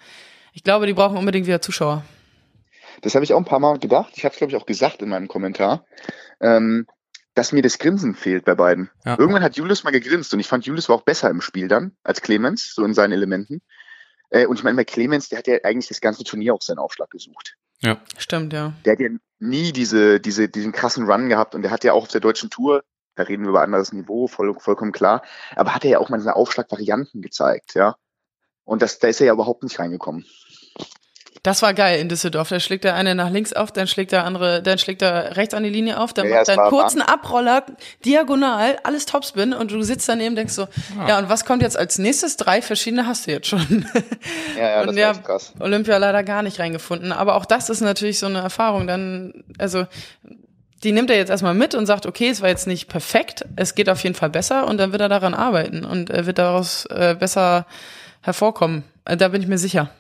[0.53, 2.05] Ich glaube, die brauchen unbedingt wieder Zuschauer.
[3.01, 4.13] Das habe ich auch ein paar Mal gedacht.
[4.17, 5.87] Ich habe es, glaube ich, auch gesagt in meinem Kommentar.
[6.41, 6.87] Ähm,
[7.35, 8.91] dass mir das Grinsen fehlt bei beiden.
[9.05, 9.19] Ja.
[9.19, 11.93] Irgendwann hat Julius mal gegrinst und ich fand, Julius war auch besser im Spiel dann
[12.05, 13.61] als Clemens, so in seinen Elementen.
[14.35, 16.79] Äh, und ich meine, bei Clemens, der hat ja eigentlich das ganze Turnier auf seinen
[16.79, 17.55] Aufschlag gesucht.
[17.81, 18.01] Ja.
[18.19, 18.73] Stimmt, ja.
[18.85, 22.03] Der hat ja nie diese, diese, diesen krassen Run gehabt und der hat ja auch
[22.03, 22.83] auf der deutschen Tour,
[23.15, 25.23] da reden wir über anderes Niveau, voll, vollkommen klar,
[25.55, 27.97] aber hat er ja auch mal seine Aufschlagvarianten gezeigt, ja.
[28.65, 30.25] Und das, da ist er ja überhaupt nicht reingekommen.
[31.45, 32.49] Das war geil in Düsseldorf.
[32.49, 35.53] Da schlägt der eine nach links auf, dann schlägt der andere, dann schlägt er rechts
[35.53, 37.15] an die Linie auf, dann ja, macht er einen kurzen Wahnsinn.
[37.15, 37.67] Abroller,
[38.03, 40.63] diagonal, alles Topspin und du sitzt daneben denkst so,
[40.97, 41.09] ja.
[41.09, 42.39] ja, und was kommt jetzt als nächstes?
[42.39, 43.87] Drei verschiedene hast du jetzt schon.
[44.57, 45.53] Ja, ja, das und ja, krass.
[45.61, 47.13] Olympia leider gar nicht reingefunden.
[47.13, 48.87] Aber auch das ist natürlich so eine Erfahrung.
[48.87, 49.87] Dann, also
[50.83, 53.75] die nimmt er jetzt erstmal mit und sagt, okay, es war jetzt nicht perfekt, es
[53.75, 56.87] geht auf jeden Fall besser und dann wird er daran arbeiten und er wird daraus
[56.87, 57.67] äh, besser
[58.23, 58.85] hervorkommen.
[59.05, 59.91] Äh, da bin ich mir sicher.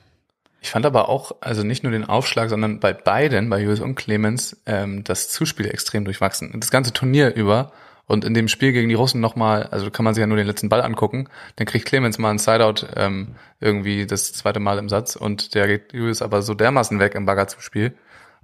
[0.65, 3.97] Ich fand aber auch, also nicht nur den Aufschlag, sondern bei beiden, bei Julius und
[3.97, 6.59] Clemens, ähm, das Zuspiel extrem durchwachsen.
[6.59, 7.71] Das ganze Turnier über
[8.07, 10.47] und in dem Spiel gegen die Russen nochmal, also kann man sich ja nur den
[10.47, 14.89] letzten Ball angucken, dann kriegt Clemens mal ein Sideout ähm, irgendwie das zweite Mal im
[14.89, 17.93] Satz und der geht Julius aber so dermaßen weg im Baggerzuspiel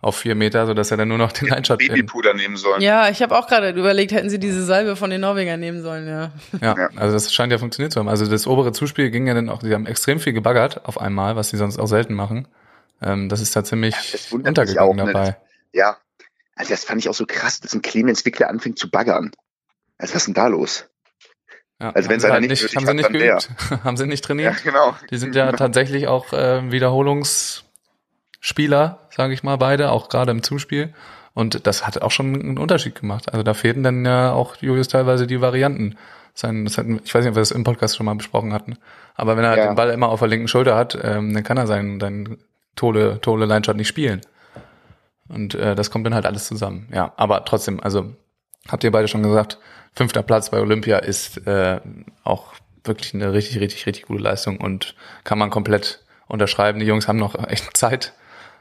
[0.02, 2.80] auf vier Meter, so dass er dann nur noch den Line-Shot Babypuder nehmen sollen.
[2.80, 6.08] Ja, ich habe auch gerade überlegt, hätten sie diese Salbe von den Norwegern nehmen sollen,
[6.08, 6.32] ja.
[6.60, 6.74] ja.
[6.96, 8.08] also das scheint ja funktioniert zu haben.
[8.08, 11.36] Also das obere Zuspiel ging ja dann auch, sie haben extrem viel gebaggert auf einmal,
[11.36, 12.48] was sie sonst auch selten machen.
[13.02, 15.12] Ähm, das ist da ziemlich ja, untergegangen auch, ne?
[15.12, 15.36] dabei.
[15.72, 15.98] Ja,
[16.56, 19.32] also das fand ich auch so krass, dass ein Clemens Wickler anfängt zu baggern.
[19.98, 20.86] Also was ist denn da los?
[21.80, 23.50] Ja, also wenn es halt nicht, haben sie nicht geübt,
[23.84, 24.56] haben sie nicht trainiert.
[24.56, 24.96] Ja, genau.
[25.10, 27.64] Die sind ja tatsächlich auch äh, Wiederholungs
[28.40, 30.92] Spieler, sage ich mal, beide, auch gerade im Zuspiel.
[31.34, 33.32] Und das hat auch schon einen Unterschied gemacht.
[33.32, 35.96] Also da fehlten dann ja auch Julius teilweise die Varianten.
[36.34, 38.76] Sein, das hatten, ich weiß nicht, ob wir das im Podcast schon mal besprochen hatten.
[39.14, 39.66] Aber wenn er ja.
[39.66, 42.38] den Ball immer auf der linken Schulter hat, ähm, dann kann er seinen, seinen
[42.76, 44.22] Tole, Tole Line-Shot nicht spielen.
[45.28, 46.88] Und äh, das kommt dann halt alles zusammen.
[46.92, 48.14] Ja, aber trotzdem, also
[48.68, 49.58] habt ihr beide schon gesagt,
[49.94, 51.80] fünfter Platz bei Olympia ist äh,
[52.24, 56.80] auch wirklich eine richtig, richtig, richtig gute Leistung und kann man komplett unterschreiben.
[56.80, 58.14] Die Jungs haben noch echt Zeit,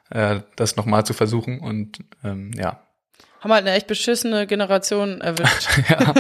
[0.10, 1.60] äh, das nochmal zu versuchen.
[1.60, 2.82] Und ähm, ja.
[3.42, 5.70] Haben halt eine echt beschissene Generation erwischt.
[5.90, 6.14] ja.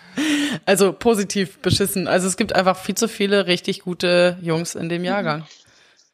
[0.66, 2.06] also positiv beschissen.
[2.06, 5.44] Also es gibt einfach viel zu viele richtig gute Jungs in dem Jahrgang.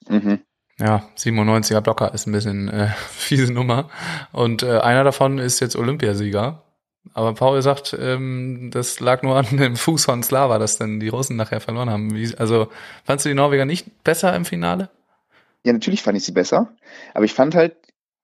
[0.08, 0.40] Mhm.
[0.80, 3.90] Ja, 97er Blocker ist ein bisschen äh, fiese Nummer.
[4.32, 6.62] Und äh, einer davon ist jetzt Olympiasieger.
[7.14, 11.08] Aber Paul sagt, ähm, das lag nur an dem Fuß von Slava, dass dann die
[11.08, 12.14] Russen nachher verloren haben.
[12.14, 12.68] Wie, also
[13.04, 14.90] fandst du die Norweger nicht besser im Finale?
[15.64, 16.76] Ja, natürlich fand ich sie besser.
[17.14, 17.76] Aber ich fand halt,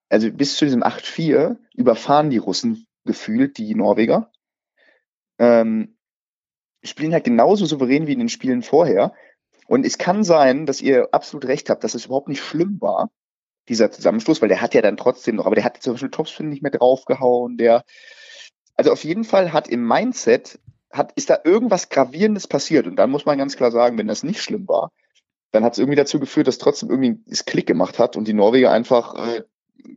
[0.08, 4.30] also bis zu diesem 8-4 überfahren die Russen gefühlt die Norweger.
[5.38, 5.96] Ähm,
[6.82, 9.14] spielen halt genauso souverän wie in den Spielen vorher.
[9.66, 13.10] Und es kann sein, dass ihr absolut recht habt, dass es überhaupt nicht schlimm war,
[13.68, 16.50] dieser Zusammenstoß, weil der hat ja dann trotzdem noch, aber der hat zum Beispiel Topspin
[16.50, 17.84] nicht mehr draufgehauen, der,
[18.76, 20.58] also auf jeden Fall hat im Mindset,
[20.92, 22.86] hat, ist da irgendwas Gravierendes passiert.
[22.86, 24.92] Und dann muss man ganz klar sagen, wenn das nicht schlimm war,
[25.54, 28.32] dann hat es irgendwie dazu geführt, dass trotzdem irgendwie es Klick gemacht hat und die
[28.32, 29.42] Norweger einfach äh,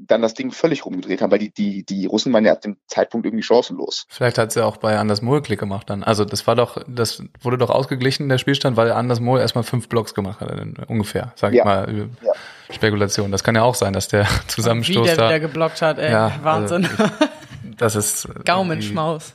[0.05, 2.77] dann das Ding völlig rumgedreht haben, weil die, die, die Russen waren ja ab dem
[2.87, 4.05] Zeitpunkt irgendwie chancenlos.
[4.07, 6.03] Vielleicht hat sie ja auch bei Anders Mohl Klick gemacht dann.
[6.03, 9.89] Also das war doch, das wurde doch ausgeglichen, der Spielstand, weil Anders Mohl erstmal fünf
[9.89, 10.51] Blocks gemacht hat,
[10.87, 11.61] ungefähr, sag ja.
[11.61, 12.09] ich mal.
[12.21, 12.33] Ja.
[12.69, 13.31] Spekulation.
[13.31, 16.11] Das kann ja auch sein, dass der Zusammenstoß Wie der da, wieder geblockt hat, ey.
[16.11, 16.85] Ja, Wahnsinn.
[16.85, 17.11] Also,
[17.77, 19.33] das ist Gaumenschmaus.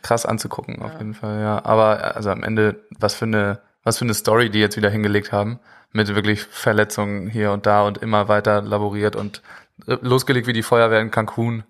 [0.00, 1.62] Krass anzugucken, auf jeden Fall, ja.
[1.64, 5.32] Aber also am Ende, was für eine was für eine Story die jetzt wieder hingelegt
[5.32, 5.58] haben.
[5.92, 9.42] Mit wirklich Verletzungen hier und da und immer weiter laboriert und
[9.86, 11.64] äh, losgelegt wie die Feuerwehr in Cancun,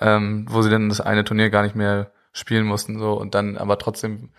[0.00, 3.56] ähm, wo sie dann das eine Turnier gar nicht mehr spielen mussten so und dann
[3.56, 4.30] aber trotzdem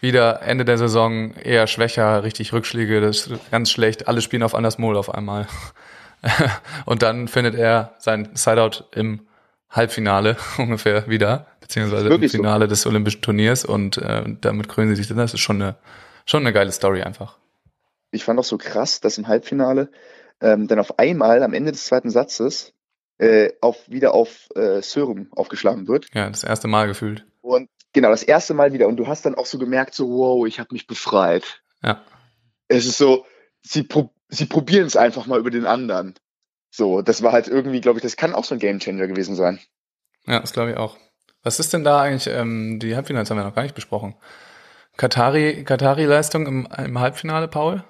[0.00, 4.54] wieder Ende der Saison eher schwächer, richtig Rückschläge, das ist ganz schlecht, alle spielen auf
[4.54, 5.48] Anders Mol auf einmal.
[6.84, 9.20] und dann findet er sein Sideout im
[9.70, 12.70] Halbfinale ungefähr wieder, beziehungsweise im Finale so.
[12.70, 15.14] des Olympischen Turniers und äh, damit krönen sie sich.
[15.14, 15.74] Das ist schon eine,
[16.28, 17.38] schon eine geile Story einfach.
[18.10, 19.90] Ich fand auch so krass, dass im Halbfinale
[20.40, 22.72] ähm, dann auf einmal am Ende des zweiten Satzes
[23.18, 26.06] äh, auf, wieder auf äh, Sörum aufgeschlagen wird.
[26.14, 27.26] Ja, das erste Mal gefühlt.
[27.40, 28.88] Und genau, das erste Mal wieder.
[28.88, 31.62] Und du hast dann auch so gemerkt, so, wow, ich habe mich befreit.
[31.82, 32.02] Ja.
[32.68, 33.26] Es ist so,
[33.62, 36.14] sie, pro sie probieren es einfach mal über den anderen.
[36.70, 39.58] So, das war halt irgendwie, glaube ich, das kann auch so ein Gamechanger gewesen sein.
[40.26, 40.98] Ja, das glaube ich auch.
[41.42, 44.14] Was ist denn da eigentlich, ähm, die Halbfinals haben wir noch gar nicht besprochen.
[44.98, 47.84] Katari, Katari-Leistung im, im Halbfinale, Paul?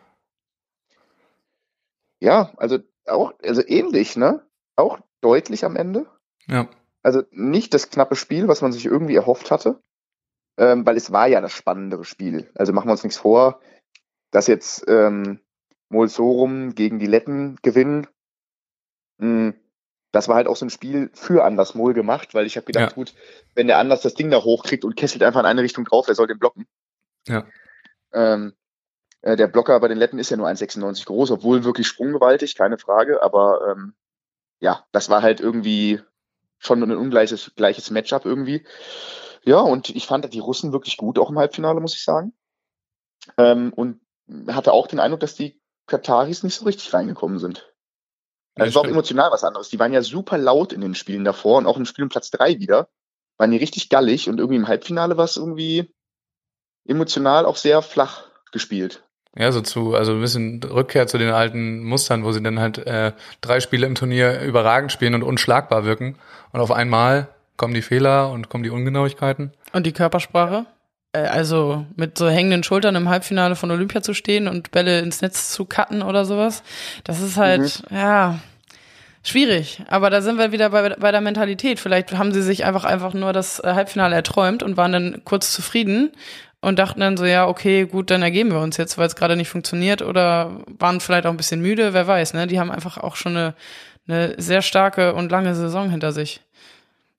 [2.21, 4.47] Ja, also auch, also ähnlich, ne?
[4.77, 6.07] Auch deutlich am Ende.
[6.47, 6.69] Ja.
[7.03, 9.81] Also nicht das knappe Spiel, was man sich irgendwie erhofft hatte,
[10.59, 12.51] ähm, weil es war ja das spannendere Spiel.
[12.55, 13.61] Also machen wir uns nichts vor,
[14.31, 15.41] dass jetzt ähm,
[15.89, 18.07] Molsorum gegen die Letten gewinnen.
[19.19, 19.55] Hm,
[20.13, 22.91] das war halt auch so ein Spiel für Anders Mol gemacht, weil ich habe gedacht,
[22.91, 22.95] ja.
[22.95, 23.15] gut,
[23.55, 26.15] wenn der Anders das Ding da hochkriegt und kesselt einfach in eine Richtung drauf, der
[26.15, 26.67] soll den blocken.
[27.29, 27.47] Ja.
[28.13, 28.55] Ähm,
[29.21, 32.79] äh, der Blocker bei den Letten ist ja nur 1,96 groß, obwohl wirklich sprunggewaltig, keine
[32.79, 33.95] Frage, aber ähm,
[34.61, 36.01] ja, das war halt irgendwie
[36.59, 38.67] schon ein ungleiches gleiches Matchup irgendwie.
[39.45, 42.33] Ja, und ich fand die Russen wirklich gut, auch im Halbfinale, muss ich sagen.
[43.37, 44.01] Ähm, und
[44.49, 47.73] hatte auch den Eindruck, dass die Kataris nicht so richtig reingekommen sind.
[48.55, 49.69] Also es war auch emotional was anderes.
[49.69, 52.31] Die waren ja super laut in den Spielen davor und auch im Spiel um Platz
[52.31, 52.89] drei wieder.
[53.37, 55.95] Waren die richtig gallig und irgendwie im Halbfinale war es irgendwie
[56.89, 59.03] emotional auch sehr flach gespielt.
[59.37, 62.79] Ja, so zu, also ein bisschen Rückkehr zu den alten Mustern, wo sie dann halt
[62.79, 66.17] äh, drei Spiele im Turnier überragend spielen und unschlagbar wirken.
[66.53, 69.53] Und auf einmal kommen die Fehler und kommen die Ungenauigkeiten.
[69.73, 70.67] Und die Körpersprache?
[71.13, 75.21] Äh, also mit so hängenden Schultern im Halbfinale von Olympia zu stehen und Bälle ins
[75.21, 76.63] Netz zu cutten oder sowas.
[77.05, 77.97] Das ist halt, mhm.
[77.97, 78.39] ja,
[79.23, 79.83] schwierig.
[79.89, 81.81] Aber da sind wir wieder bei, bei der Mentalität.
[81.81, 85.53] Vielleicht haben sie sich einfach, einfach nur das äh, Halbfinale erträumt und waren dann kurz
[85.53, 86.11] zufrieden
[86.61, 89.37] und dachten dann so, ja, okay, gut, dann ergeben wir uns jetzt, weil es gerade
[89.37, 92.47] nicht funktioniert oder waren vielleicht auch ein bisschen müde, wer weiß, ne?
[92.47, 93.55] Die haben einfach auch schon eine,
[94.07, 96.41] eine sehr starke und lange Saison hinter sich.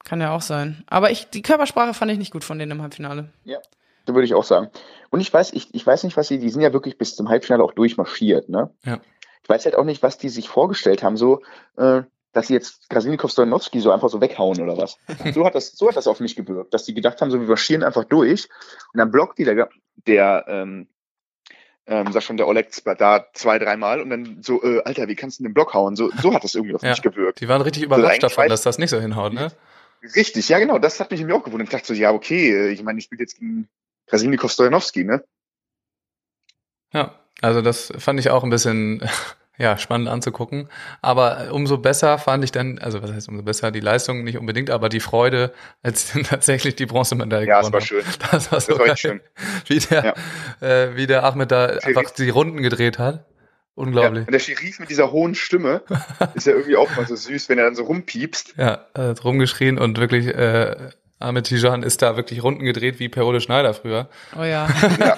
[0.04, 0.84] Kann ja auch sein.
[0.88, 3.30] Aber ich, die Körpersprache fand ich nicht gut von denen im Halbfinale.
[3.44, 3.60] Ja,
[4.06, 4.70] da würde ich auch sagen.
[5.10, 7.30] Und ich weiß, ich, ich weiß nicht, was sie, die sind ja wirklich bis zum
[7.30, 8.72] Halbfinale auch durchmarschiert, ne?
[8.84, 9.00] Ja.
[9.44, 11.42] Ich weiß halt auch nicht, was die sich vorgestellt haben, so,
[11.78, 14.98] äh, dass sie jetzt Krasilnikov Stojanowski so einfach so weghauen oder was.
[15.34, 17.48] So hat das, so hat das auf mich gewirkt, dass die gedacht haben, so wir
[17.48, 18.48] marschieren einfach durch
[18.94, 19.70] und dann blockt die der,
[20.06, 20.88] der ähm,
[21.90, 25.40] ähm, sag schon der Oleg da zwei, dreimal und dann so, äh, Alter, wie kannst
[25.40, 25.96] du den Block hauen?
[25.96, 27.42] So, so hat das irgendwie auf ja, mich gewirkt.
[27.42, 29.52] Die waren richtig überrascht davon, dass das nicht so hinhaut, ne?
[30.16, 31.68] Richtig, ja genau, das hat mich irgendwie auch gewundert.
[31.68, 33.68] Ich dachte so, ja, okay, äh, ich meine, ich spiele jetzt gegen
[34.06, 35.24] Krasilnikov Stojanowski, ne?
[36.94, 39.02] Ja, also das fand ich auch ein bisschen
[39.60, 40.70] ja, spannend anzugucken.
[41.02, 44.70] Aber umso besser fand ich dann, also was heißt umso besser, die Leistung nicht unbedingt,
[44.70, 48.04] aber die Freude, als dann tatsächlich die Bronzemedaille ja, gewonnen Ja, das war schön.
[48.32, 49.22] Das war so das war schön.
[49.68, 50.16] Wie der,
[50.62, 50.68] ja.
[50.68, 51.98] äh, wie der Ahmed da Scherif.
[51.98, 53.26] einfach die Runden gedreht hat.
[53.76, 54.26] Unglaublich.
[54.26, 55.84] Ja, der Scherif mit dieser hohen Stimme
[56.36, 58.56] ist ja irgendwie auch mal so süß, wenn er dann so rumpiepst.
[58.58, 60.76] Ja, er hat rumgeschrien und wirklich, äh,
[61.20, 64.08] Ahmed Tijan ist da wirklich Runden gedreht wie Per-Ole Schneider früher.
[64.38, 64.70] Oh ja.
[65.00, 65.18] ja.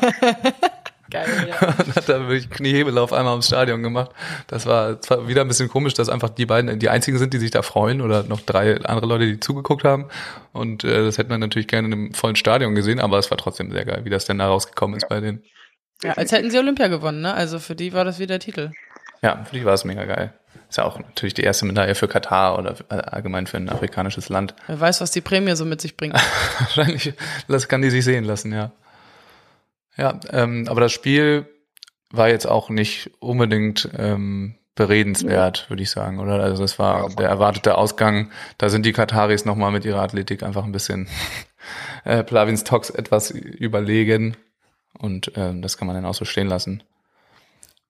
[1.12, 1.68] Geil, ja.
[1.68, 4.12] und hat da wirklich Kniehebel auf einmal ums Stadion gemacht.
[4.48, 7.38] Das war zwar wieder ein bisschen komisch, dass einfach die beiden die einzigen sind, die
[7.38, 10.08] sich da freuen oder noch drei andere Leute, die zugeguckt haben.
[10.54, 13.38] Und äh, das hätte man natürlich gerne in einem vollen Stadion gesehen, aber es war
[13.38, 15.10] trotzdem sehr geil, wie das denn da rausgekommen ist ja.
[15.10, 15.44] bei denen.
[16.04, 17.34] Ja, als hätten sie Olympia gewonnen, ne?
[17.34, 18.72] Also für die war das wieder Titel.
[19.22, 20.34] Ja, für die war es mega geil.
[20.70, 24.56] Ist ja auch natürlich die erste Medaille für Katar oder allgemein für ein afrikanisches Land.
[24.68, 26.16] Wer weiß, was die Prämie so mit sich bringt.
[26.60, 27.14] Wahrscheinlich,
[27.50, 28.72] das kann die sich sehen lassen, ja.
[30.02, 31.46] Ja, ähm, aber das Spiel
[32.10, 36.42] war jetzt auch nicht unbedingt ähm, beredenswert, würde ich sagen, oder?
[36.42, 38.32] Also das war der erwartete Ausgang.
[38.58, 41.08] Da sind die Kataris nochmal mit ihrer Athletik einfach ein bisschen
[42.04, 44.38] äh, Plavins Tox etwas überlegen.
[44.98, 46.82] Und ähm, das kann man dann auch so stehen lassen.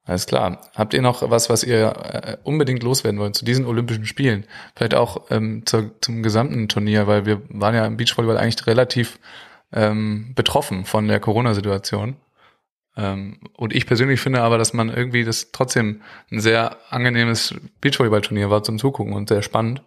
[0.03, 0.59] Alles klar.
[0.75, 4.45] Habt ihr noch was, was ihr äh, unbedingt loswerden wollt zu diesen Olympischen Spielen?
[4.75, 9.17] Vielleicht auch ähm, zur, zum gesamten Turnier, weil wir waren ja im Beachvolleyball eigentlich relativ
[9.73, 12.15] ähm, betroffen von der Corona-Situation.
[12.97, 18.49] Ähm, und ich persönlich finde aber, dass man irgendwie das trotzdem ein sehr angenehmes Beachvolleyball-Turnier
[18.49, 19.81] war zum Zugucken und sehr spannend.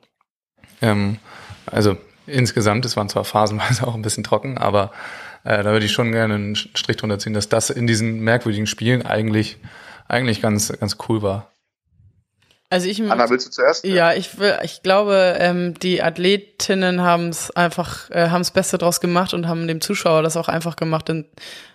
[0.80, 1.18] Ähm,
[1.66, 4.92] also insgesamt, es waren zwar phasenweise auch ein bisschen trocken, aber
[5.44, 8.66] äh, da würde ich schon gerne einen Strich drunter ziehen, dass das in diesen merkwürdigen
[8.66, 9.58] Spielen eigentlich,
[10.08, 11.53] eigentlich ganz, ganz cool war.
[12.70, 13.84] Also ich Anna, willst du zuerst?
[13.84, 18.78] Ja, ich will, ich glaube, ähm, die Athletinnen haben es einfach, äh, haben das Beste
[18.78, 21.10] draus gemacht und haben dem Zuschauer das auch einfach gemacht,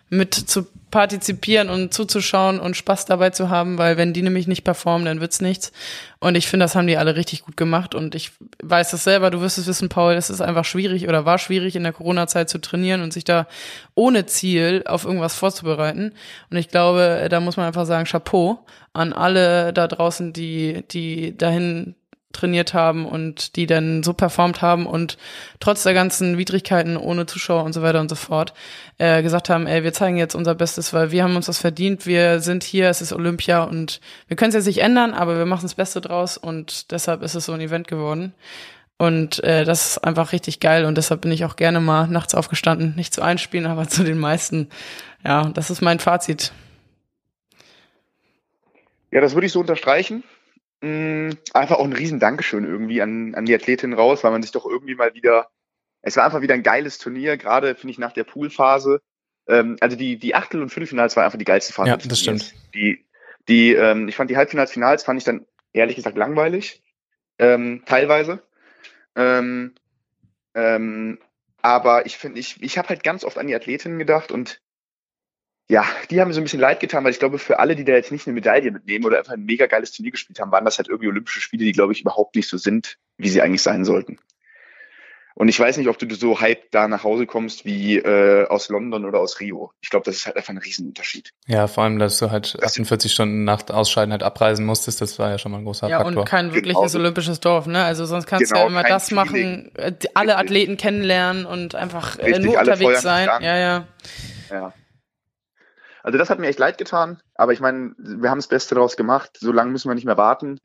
[0.09, 4.63] mit zu partizipieren und zuzuschauen und Spaß dabei zu haben, weil wenn die nämlich nicht
[4.63, 5.71] performen, dann wird's nichts.
[6.19, 9.29] Und ich finde, das haben die alle richtig gut gemacht und ich weiß das selber,
[9.29, 12.49] du wirst es wissen, Paul, es ist einfach schwierig oder war schwierig in der Corona-Zeit
[12.49, 13.47] zu trainieren und sich da
[13.95, 16.13] ohne Ziel auf irgendwas vorzubereiten.
[16.49, 21.37] Und ich glaube, da muss man einfach sagen, Chapeau an alle da draußen, die, die
[21.37, 21.95] dahin
[22.31, 25.17] trainiert haben und die dann so performt haben und
[25.59, 28.53] trotz der ganzen Widrigkeiten ohne Zuschauer und so weiter und so fort
[28.99, 32.05] äh, gesagt haben, ey, wir zeigen jetzt unser Bestes, weil wir haben uns das verdient,
[32.05, 35.45] wir sind hier, es ist Olympia und wir können es jetzt nicht ändern, aber wir
[35.45, 38.33] machen das Beste draus und deshalb ist es so ein Event geworden.
[38.99, 42.35] Und äh, das ist einfach richtig geil und deshalb bin ich auch gerne mal nachts
[42.35, 44.69] aufgestanden, nicht zu einspielen, aber zu den meisten.
[45.23, 46.51] Ja, das ist mein Fazit.
[49.11, 50.23] Ja, das würde ich so unterstreichen.
[50.81, 54.51] Mm, einfach auch ein riesen Dankeschön irgendwie an, an die Athletin raus, weil man sich
[54.51, 55.49] doch irgendwie mal wieder,
[56.01, 59.01] es war einfach wieder ein geiles Turnier, gerade finde ich nach der Poolphase.
[59.47, 61.89] Ähm, also die, die Achtel- und Viertelfinals war einfach die geilste Phase.
[61.89, 62.53] Ja, das stimmt.
[62.73, 63.05] Die,
[63.47, 66.81] die, ähm, ich fand die Halbfinals, Finals fand ich dann ehrlich gesagt langweilig,
[67.39, 68.41] ähm, teilweise.
[69.15, 69.75] Ähm,
[70.53, 71.19] ähm,
[71.61, 74.61] aber ich finde, ich, ich habe halt ganz oft an die Athletinnen gedacht und
[75.69, 77.85] ja, die haben mir so ein bisschen leid getan, weil ich glaube, für alle, die
[77.85, 80.65] da jetzt nicht eine Medaille mitnehmen oder einfach ein mega geiles Turnier gespielt haben, waren
[80.65, 83.61] das halt irgendwie Olympische Spiele, die, glaube ich, überhaupt nicht so sind, wie sie eigentlich
[83.61, 84.17] sein sollten.
[85.35, 88.67] Und ich weiß nicht, ob du so hype da nach Hause kommst wie äh, aus
[88.67, 89.71] London oder aus Rio.
[89.79, 91.31] Ich glaube, das ist halt einfach ein Riesenunterschied.
[91.45, 95.29] Ja, vor allem, dass du halt 48 Stunden nach Ausscheiden halt abreisen musstest, das war
[95.29, 96.13] ja schon mal ein großer ja, Faktor.
[96.13, 97.03] Ja, und kein wirkliches genau.
[97.03, 97.83] olympisches Dorf, ne?
[97.83, 102.17] Also sonst kannst genau, du ja immer das machen, äh, alle Athleten kennenlernen und einfach
[102.17, 103.29] äh, Richtig, nur unterwegs sein.
[103.39, 103.87] Ja, ja.
[104.49, 104.73] Ja.
[106.09, 108.97] Also das hat mir echt leid getan, aber ich meine, wir haben das Beste daraus
[108.97, 109.37] gemacht.
[109.39, 110.59] So lange müssen wir nicht mehr warten,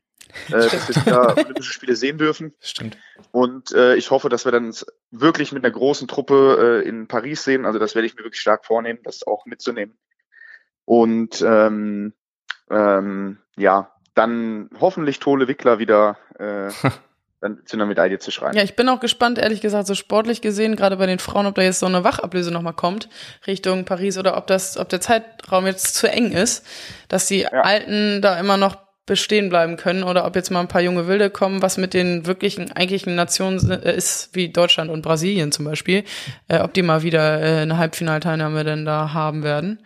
[0.47, 2.55] äh, dass wir wieder Olympische Spiele sehen dürfen.
[2.59, 2.97] Stimmt.
[3.29, 4.73] Und äh, ich hoffe, dass wir dann
[5.11, 7.67] wirklich mit einer großen Truppe äh, in Paris sehen.
[7.67, 9.95] Also das werde ich mir wirklich stark vornehmen, das auch mitzunehmen.
[10.83, 12.13] Und ähm,
[12.71, 16.71] ähm, ja, dann hoffentlich Tole Wickler wieder äh,
[17.45, 18.57] dann zu einer Medaille zu schreiben.
[18.57, 21.55] Ja, ich bin auch gespannt, ehrlich gesagt, so sportlich gesehen, gerade bei den Frauen, ob
[21.55, 23.07] da jetzt so eine Wachablöse nochmal kommt,
[23.45, 26.65] Richtung Paris, oder ob das, ob der Zeitraum jetzt zu eng ist,
[27.07, 27.51] dass die ja.
[27.51, 31.29] Alten da immer noch bestehen bleiben können oder ob jetzt mal ein paar junge Wilde
[31.29, 36.03] kommen, was mit den wirklichen eigentlichen Nationen äh, ist, wie Deutschland und Brasilien zum Beispiel,
[36.47, 39.79] äh, ob die mal wieder äh, eine Halbfinalteilnahme denn da haben werden.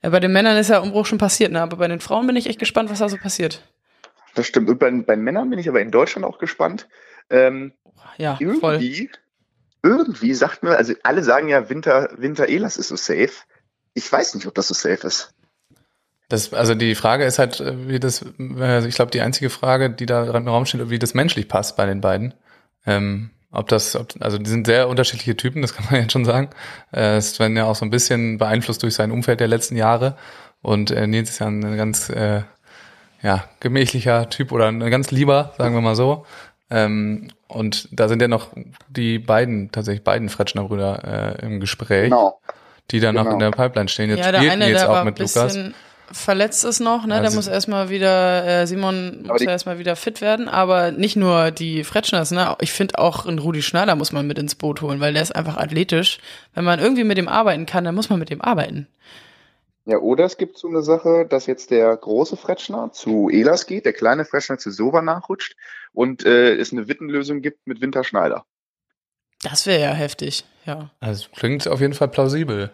[0.00, 1.60] Äh, bei den Männern ist ja Umbruch schon passiert, ne?
[1.60, 3.60] aber bei den Frauen bin ich echt gespannt, was da so passiert.
[4.34, 4.68] Das stimmt.
[4.70, 6.88] Und bei, bei Männern bin ich aber in Deutschland auch gespannt.
[7.30, 7.72] Ähm,
[8.18, 9.08] ja, irgendwie, voll.
[9.82, 13.32] irgendwie sagt mir, also alle sagen ja, Winter, Winter Elas ist so safe.
[13.94, 15.34] Ich weiß nicht, ob das so safe ist.
[16.28, 18.24] Das, also die Frage ist halt, wie das,
[18.58, 21.76] also ich glaube, die einzige Frage, die da im Raum steht, wie das menschlich passt
[21.76, 22.32] bei den beiden.
[22.86, 26.24] Ähm, ob das, ob, also die sind sehr unterschiedliche Typen, das kann man jetzt schon
[26.24, 26.48] sagen.
[26.90, 30.16] Äh, es werden ja auch so ein bisschen beeinflusst durch sein Umfeld der letzten Jahre.
[30.62, 32.42] Und äh, Nils ist ja ein ganz äh,
[33.22, 36.26] ja, gemächlicher Typ oder ein ganz lieber, sagen wir mal so.
[36.70, 38.48] Ähm, und da sind ja noch
[38.88, 42.40] die beiden, tatsächlich beiden Fretschner Brüder äh, im Gespräch, genau.
[42.90, 43.24] die da genau.
[43.24, 44.10] noch in der Pipeline stehen.
[44.10, 45.58] Jetzt ja, der eine, jetzt der auch mit Lukas.
[46.10, 47.14] Verletzt ist noch, ne?
[47.14, 51.16] Also, der muss erstmal wieder, äh, Simon muss ja erstmal wieder fit werden, aber nicht
[51.16, 52.54] nur die Fretschners, ne?
[52.60, 55.34] Ich finde auch einen Rudi Schneider muss man mit ins Boot holen, weil der ist
[55.34, 56.18] einfach athletisch.
[56.54, 58.88] Wenn man irgendwie mit dem arbeiten kann, dann muss man mit dem arbeiten.
[59.84, 63.84] Ja, oder es gibt so eine Sache, dass jetzt der große Fretschner zu Elas geht,
[63.84, 65.56] der kleine Fretschner zu Sova nachrutscht
[65.92, 68.44] und äh, es eine Wittenlösung gibt mit Winter Schneider.
[69.42, 70.90] Das wäre ja heftig, ja.
[71.00, 72.70] Also klingt auf jeden Fall plausibel.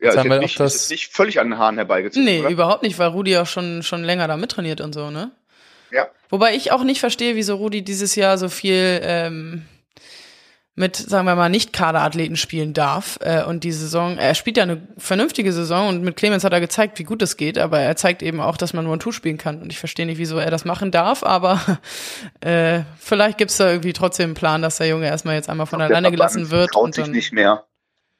[0.00, 2.24] Ja, ist, jetzt nicht, das ist nicht völlig an den Haaren herbeigezogen.
[2.24, 2.50] Nee, oder?
[2.50, 5.32] überhaupt nicht, weil Rudi auch schon, schon länger da mittrainiert und so, ne?
[5.90, 6.08] Ja.
[6.28, 9.66] Wobei ich auch nicht verstehe, wieso Rudi dieses Jahr so viel ähm,
[10.78, 13.18] mit, sagen wir mal, nicht Kaderathleten spielen darf.
[13.22, 16.60] Äh, und die Saison, er spielt ja eine vernünftige Saison und mit Clemens hat er
[16.60, 19.62] gezeigt, wie gut es geht, aber er zeigt eben auch, dass man One-Two spielen kann.
[19.62, 21.78] Und ich verstehe nicht, wieso er das machen darf, aber
[22.40, 25.80] äh, vielleicht gibt's da irgendwie trotzdem einen Plan, dass der Junge erstmal jetzt einmal von
[25.80, 26.70] alleine gelassen wird.
[26.72, 27.64] Traut sich nicht mehr,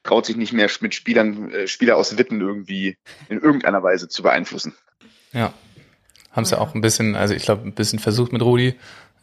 [0.03, 2.97] traut sich nicht mehr mit Spielern, äh, Spieler aus Witten irgendwie
[3.29, 4.73] in irgendeiner Weise zu beeinflussen.
[5.31, 5.53] Ja.
[6.31, 8.75] Haben es ja auch ein bisschen, also ich glaube, ein bisschen versucht mit Rudi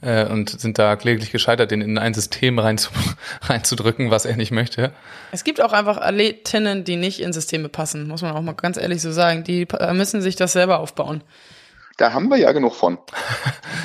[0.04, 2.90] äh, und sind da kläglich gescheitert, den in ein System reinzu,
[3.42, 4.92] reinzudrücken, was er nicht möchte.
[5.32, 8.76] Es gibt auch einfach Athletinnen, die nicht in Systeme passen, muss man auch mal ganz
[8.76, 9.44] ehrlich so sagen.
[9.44, 11.22] Die müssen sich das selber aufbauen.
[11.96, 12.98] Da haben wir ja genug von.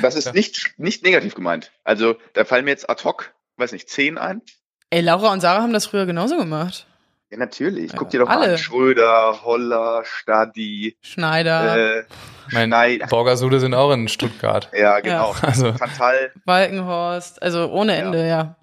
[0.02, 0.32] Das ist ja.
[0.32, 1.72] nicht, nicht negativ gemeint.
[1.84, 4.40] Also da fallen mir jetzt ad hoc, weiß nicht, zehn ein.
[4.88, 6.86] Ey, Laura und Sarah haben das früher genauso gemacht.
[7.30, 7.92] Ja, natürlich.
[7.94, 8.40] Guck dir doch Alle.
[8.40, 8.58] mal an.
[8.58, 11.98] Schröder, Holler, Stadi, Schneider.
[11.98, 12.04] Äh,
[12.50, 13.06] mein Schneider.
[13.06, 14.68] Borgasude sind auch in Stuttgart.
[14.76, 15.34] Ja, genau.
[15.34, 15.48] Ja.
[15.48, 15.72] Also.
[15.74, 16.32] Fantal.
[16.44, 18.56] Walkenhorst, also ohne Ende, ja.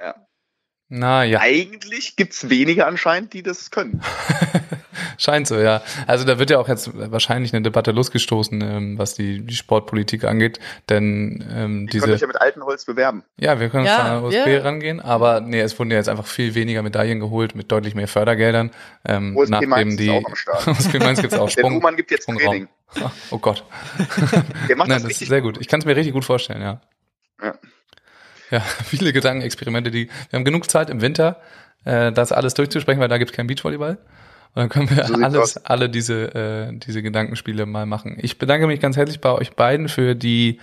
[0.00, 0.14] Ja.
[0.88, 1.40] Na ja.
[1.40, 4.00] Eigentlich gibt's wenige anscheinend, die das können.
[5.18, 5.82] Scheint so, ja.
[6.06, 10.24] Also da wird ja auch jetzt wahrscheinlich eine Debatte losgestoßen, ähm, was die, die Sportpolitik
[10.24, 10.58] angeht,
[10.88, 12.06] denn ähm, diese.
[12.06, 13.24] Können ja mit Altenholz bewerben.
[13.38, 14.62] Ja, wir können ja, uns da an OSB yeah.
[14.62, 18.08] rangehen, aber nee, es wurden ja jetzt einfach viel weniger Medaillen geholt mit deutlich mehr
[18.08, 18.70] Fördergeldern.
[19.04, 20.68] Ähm, OSB nachdem Mainz die, ist auch am Start.
[20.68, 21.48] OSB Mainz gibt's auch.
[21.48, 22.68] Sprung, Der gibt jetzt Sprung Training.
[23.30, 23.64] Oh Gott.
[24.68, 25.58] Der macht Nein, das, das ist sehr gut.
[25.60, 26.80] Ich kann es mir richtig gut vorstellen, ja.
[27.42, 27.54] Ja.
[28.50, 30.08] Ja, viele Gedankenexperimente, die.
[30.30, 31.40] Wir haben genug Zeit im Winter,
[31.84, 33.98] äh, das alles durchzusprechen, weil da gibt es keinen Beachvolleyball.
[34.56, 38.16] Und dann können wir so alles, alle diese, äh, diese Gedankenspiele mal machen.
[38.18, 40.60] Ich bedanke mich ganz herzlich bei euch beiden für die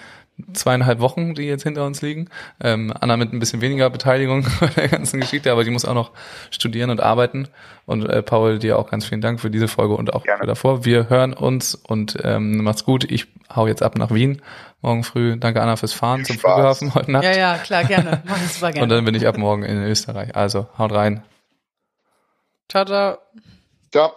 [0.51, 2.27] zweieinhalb Wochen, die jetzt hinter uns liegen.
[2.59, 5.93] Ähm, Anna mit ein bisschen weniger Beteiligung bei der ganzen Geschichte, aber die muss auch
[5.93, 6.09] noch
[6.49, 7.49] studieren und arbeiten.
[7.85, 10.47] Und äh, Paul, dir auch ganz vielen Dank für diese Folge und auch Gerne.
[10.47, 10.85] davor.
[10.85, 13.03] Wir hören uns und ähm, macht's gut.
[13.11, 14.41] Ich hau jetzt ab nach Wien
[14.81, 15.37] morgen früh.
[15.37, 16.55] Danke Anna fürs Fahren zum Spaß.
[16.55, 17.25] Flughafen heute Nacht.
[17.25, 18.23] Ja, ja, klar, gerne.
[18.25, 18.85] Mach ich super gerne.
[18.85, 20.35] Und dann bin ich ab morgen in Österreich.
[20.35, 21.21] Also haut rein.
[22.67, 23.17] Ciao, ciao.
[23.93, 24.11] Ciao.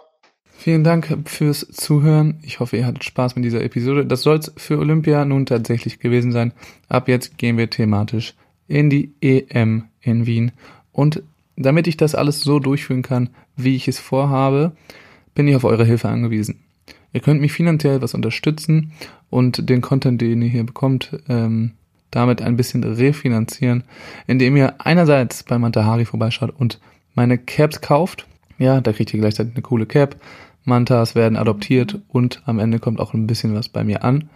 [0.57, 2.39] Vielen Dank fürs Zuhören.
[2.41, 4.07] Ich hoffe, ihr hattet Spaß mit dieser Episode.
[4.07, 6.51] Das soll es für Olympia nun tatsächlich gewesen sein.
[6.89, 8.33] Ab jetzt gehen wir thematisch
[8.67, 10.51] in die EM in Wien.
[10.91, 11.21] Und
[11.57, 14.71] damit ich das alles so durchführen kann, wie ich es vorhabe,
[15.35, 16.63] bin ich auf eure Hilfe angewiesen.
[17.13, 18.93] Ihr könnt mich finanziell was unterstützen
[19.29, 21.73] und den Content, den ihr hier bekommt, ähm,
[22.09, 23.83] damit ein bisschen refinanzieren,
[24.25, 26.79] indem ihr einerseits bei Mantahari vorbeischaut und
[27.13, 28.25] meine Caps kauft
[28.57, 30.15] ja, da kriegt ihr gleichzeitig eine coole Cap.
[30.63, 34.29] Mantas werden adoptiert und am Ende kommt auch ein bisschen was bei mir an.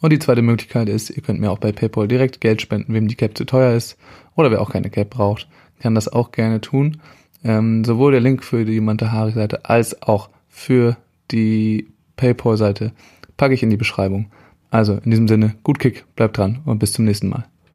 [0.00, 3.08] Und die zweite Möglichkeit ist, ihr könnt mir auch bei PayPal direkt Geld spenden, wem
[3.08, 3.96] die Cap zu teuer ist
[4.34, 5.48] oder wer auch keine Cap braucht,
[5.80, 7.00] kann das auch gerne tun.
[7.42, 10.96] Ähm, sowohl der Link für die Mantahari-Seite als auch für
[11.30, 12.92] die PayPal-Seite
[13.36, 14.30] packe ich in die Beschreibung.
[14.70, 17.46] Also in diesem Sinne, gut Kick, bleibt dran und bis zum nächsten Mal.